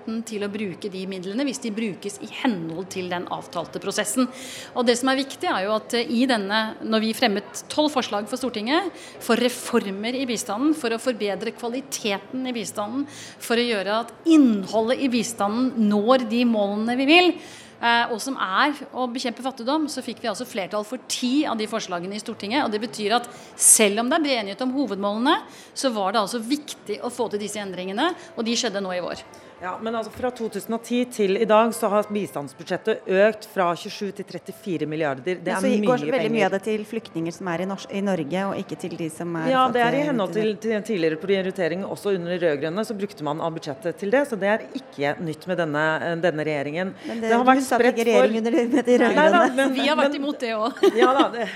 [0.00, 4.28] muligheten til å bruke de midlene hvis de brukes i henhold til den avtalte prosessen.
[4.74, 8.28] Og det som er viktig, er jo at i denne, når vi fremmet tolv forslag
[8.28, 8.90] for Stortinget
[9.20, 13.06] for reformer i bistanden, for å forbedre kvaliteten i bistanden,
[13.38, 17.34] for å gjøre at innholdet i bistanden når de målene vi vil.
[17.80, 21.56] Eh, og som er å bekjempe fattigdom, så fikk vi altså flertall for ti av
[21.56, 22.64] de forslagene i Stortinget.
[22.64, 25.38] og Det betyr at selv om det er bred enighet om hovedmålene,
[25.72, 29.00] så var det altså viktig å få til disse endringene, og de skjedde nå i
[29.00, 29.24] vår.
[29.60, 34.24] Ja, men altså Fra 2010 til i dag så har bistandsbudsjettet økt fra 27 til
[34.24, 35.36] 34 milliarder.
[35.36, 35.82] Det er mye penger.
[35.84, 36.32] så går veldig penger.
[36.36, 39.08] mye av det til flyktninger som er i, Nors i, Norge, og ikke til de
[39.12, 41.84] som er Ja, det er i henhold til, til tidligere prioritering.
[41.84, 45.12] Også under de rød-grønne så brukte man av budsjettet til det, så det er ikke
[45.28, 45.84] nytt med denne,
[46.24, 46.94] denne regjeringen.
[47.04, 49.68] Men det, det har vært spredt for under de, de rød-grønne.
[49.76, 50.80] Vi har vært imot det òg.
[51.02, 51.50] ja da, det,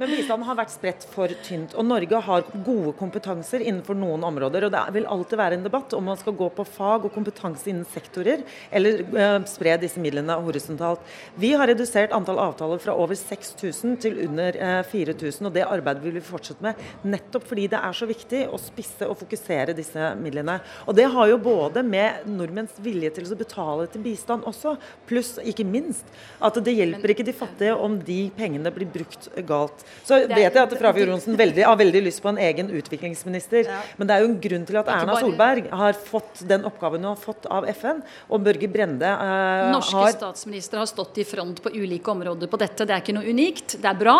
[0.00, 1.76] men bistanden har vært spredt for tynt.
[1.76, 4.70] Og Norge har gode kompetanser innenfor noen områder.
[4.70, 7.33] og Det vil alltid være en debatt om man skal gå på fag og kompetanse
[7.66, 11.02] innen sektorer, eller uh, spre disse midlene horisontalt.
[11.40, 15.64] Vi har redusert antall avtaler fra over 6000 til under uh, eh, 4000, og det
[15.66, 16.80] arbeidet vil vi fortsette med.
[17.04, 20.58] Nettopp fordi det er så viktig å spisse og fokusere disse midlene.
[20.88, 24.76] Og det har jo både med nordmenns vilje til å betale til bistand også,
[25.08, 26.08] pluss ikke minst
[26.44, 29.84] at det hjelper ikke de fattige om de pengene blir brukt galt.
[30.06, 34.16] Så vet jeg at Frafjord Johnsen har veldig lyst på en egen utviklingsminister, men det
[34.16, 37.48] er jo en grunn til at Erna Solberg har fått den oppgaven hun har fått
[37.52, 38.02] av FN.
[38.28, 42.60] Og Børge Brende eh, Norske har statsministre har stått i front på ulike områder på
[42.60, 42.86] dette.
[42.86, 44.18] Det er ikke noe unikt, det er bra.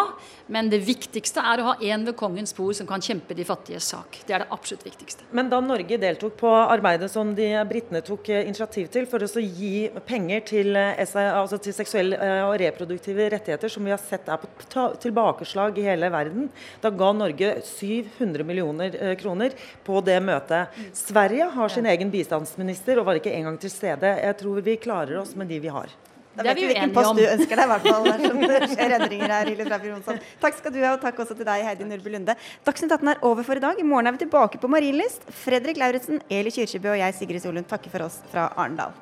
[0.53, 3.87] Men det viktigste er å ha én ved kongens bord som kan kjempe de fattiges
[3.95, 4.21] sak.
[4.29, 5.25] Det er det absolutt viktigste.
[5.37, 9.45] Men da Norge deltok på arbeidet som de britene tok eh, initiativ til for å
[9.45, 14.85] gi penger til, altså til seksuelle og reproduktive rettigheter, som vi har sett er på
[15.01, 16.51] tilbakeslag i hele verden,
[16.83, 19.55] da ga Norge 700 millioner kroner
[19.87, 20.77] på det møtet.
[20.97, 24.17] Sverige har sin egen bistandsminister og var ikke engang til stede.
[24.23, 25.93] Jeg tror vi klarer oss med de vi har.
[26.35, 28.09] Da vet vi hvilken post du ønsker deg, i hvert fall.
[28.25, 29.51] Som det skjer endringer her.
[29.53, 30.21] Hilde Frafjord Jonsson.
[30.43, 32.35] Takk skal du ha, og takk også til deg, Heidi Nordby Lunde.
[32.67, 33.79] Dagsnytt 18 er over for i dag.
[33.79, 35.29] I morgen er vi tilbake på Marienlyst.
[35.45, 38.95] Fredrik Lauritzen, Eli Kyrkjebø og jeg, Sigrid Solund, takker for oss fra Arendal.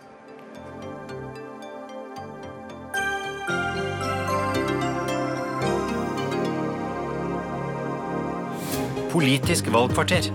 [9.12, 10.28] Politisk valgkvarter.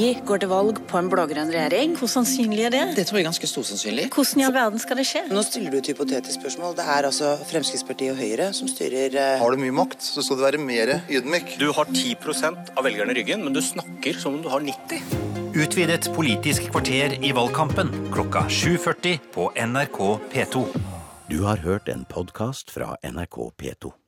[0.00, 1.92] Vi går til valg på en blå-grønn regjering.
[2.00, 2.84] Hvor sannsynlig er det?
[2.96, 4.06] Det tror jeg er ganske stor sannsynlig.
[4.14, 5.26] Hvordan i all verden skal det skje?
[5.28, 6.72] Nå stiller du et hypotetisk spørsmål.
[6.78, 9.36] Det er altså Fremskrittspartiet og Høyre som styrer uh...
[9.42, 11.58] Har du mye makt, så skal du være mer ydmyk.
[11.60, 15.28] Du har 10 av velgerne i ryggen, men du snakker som om du har 90
[15.60, 20.00] Utvidet politisk kvarter i valgkampen klokka 7.40 på NRK
[20.32, 20.68] P2.
[21.28, 24.00] Du har hørt en podkast fra NRK P2.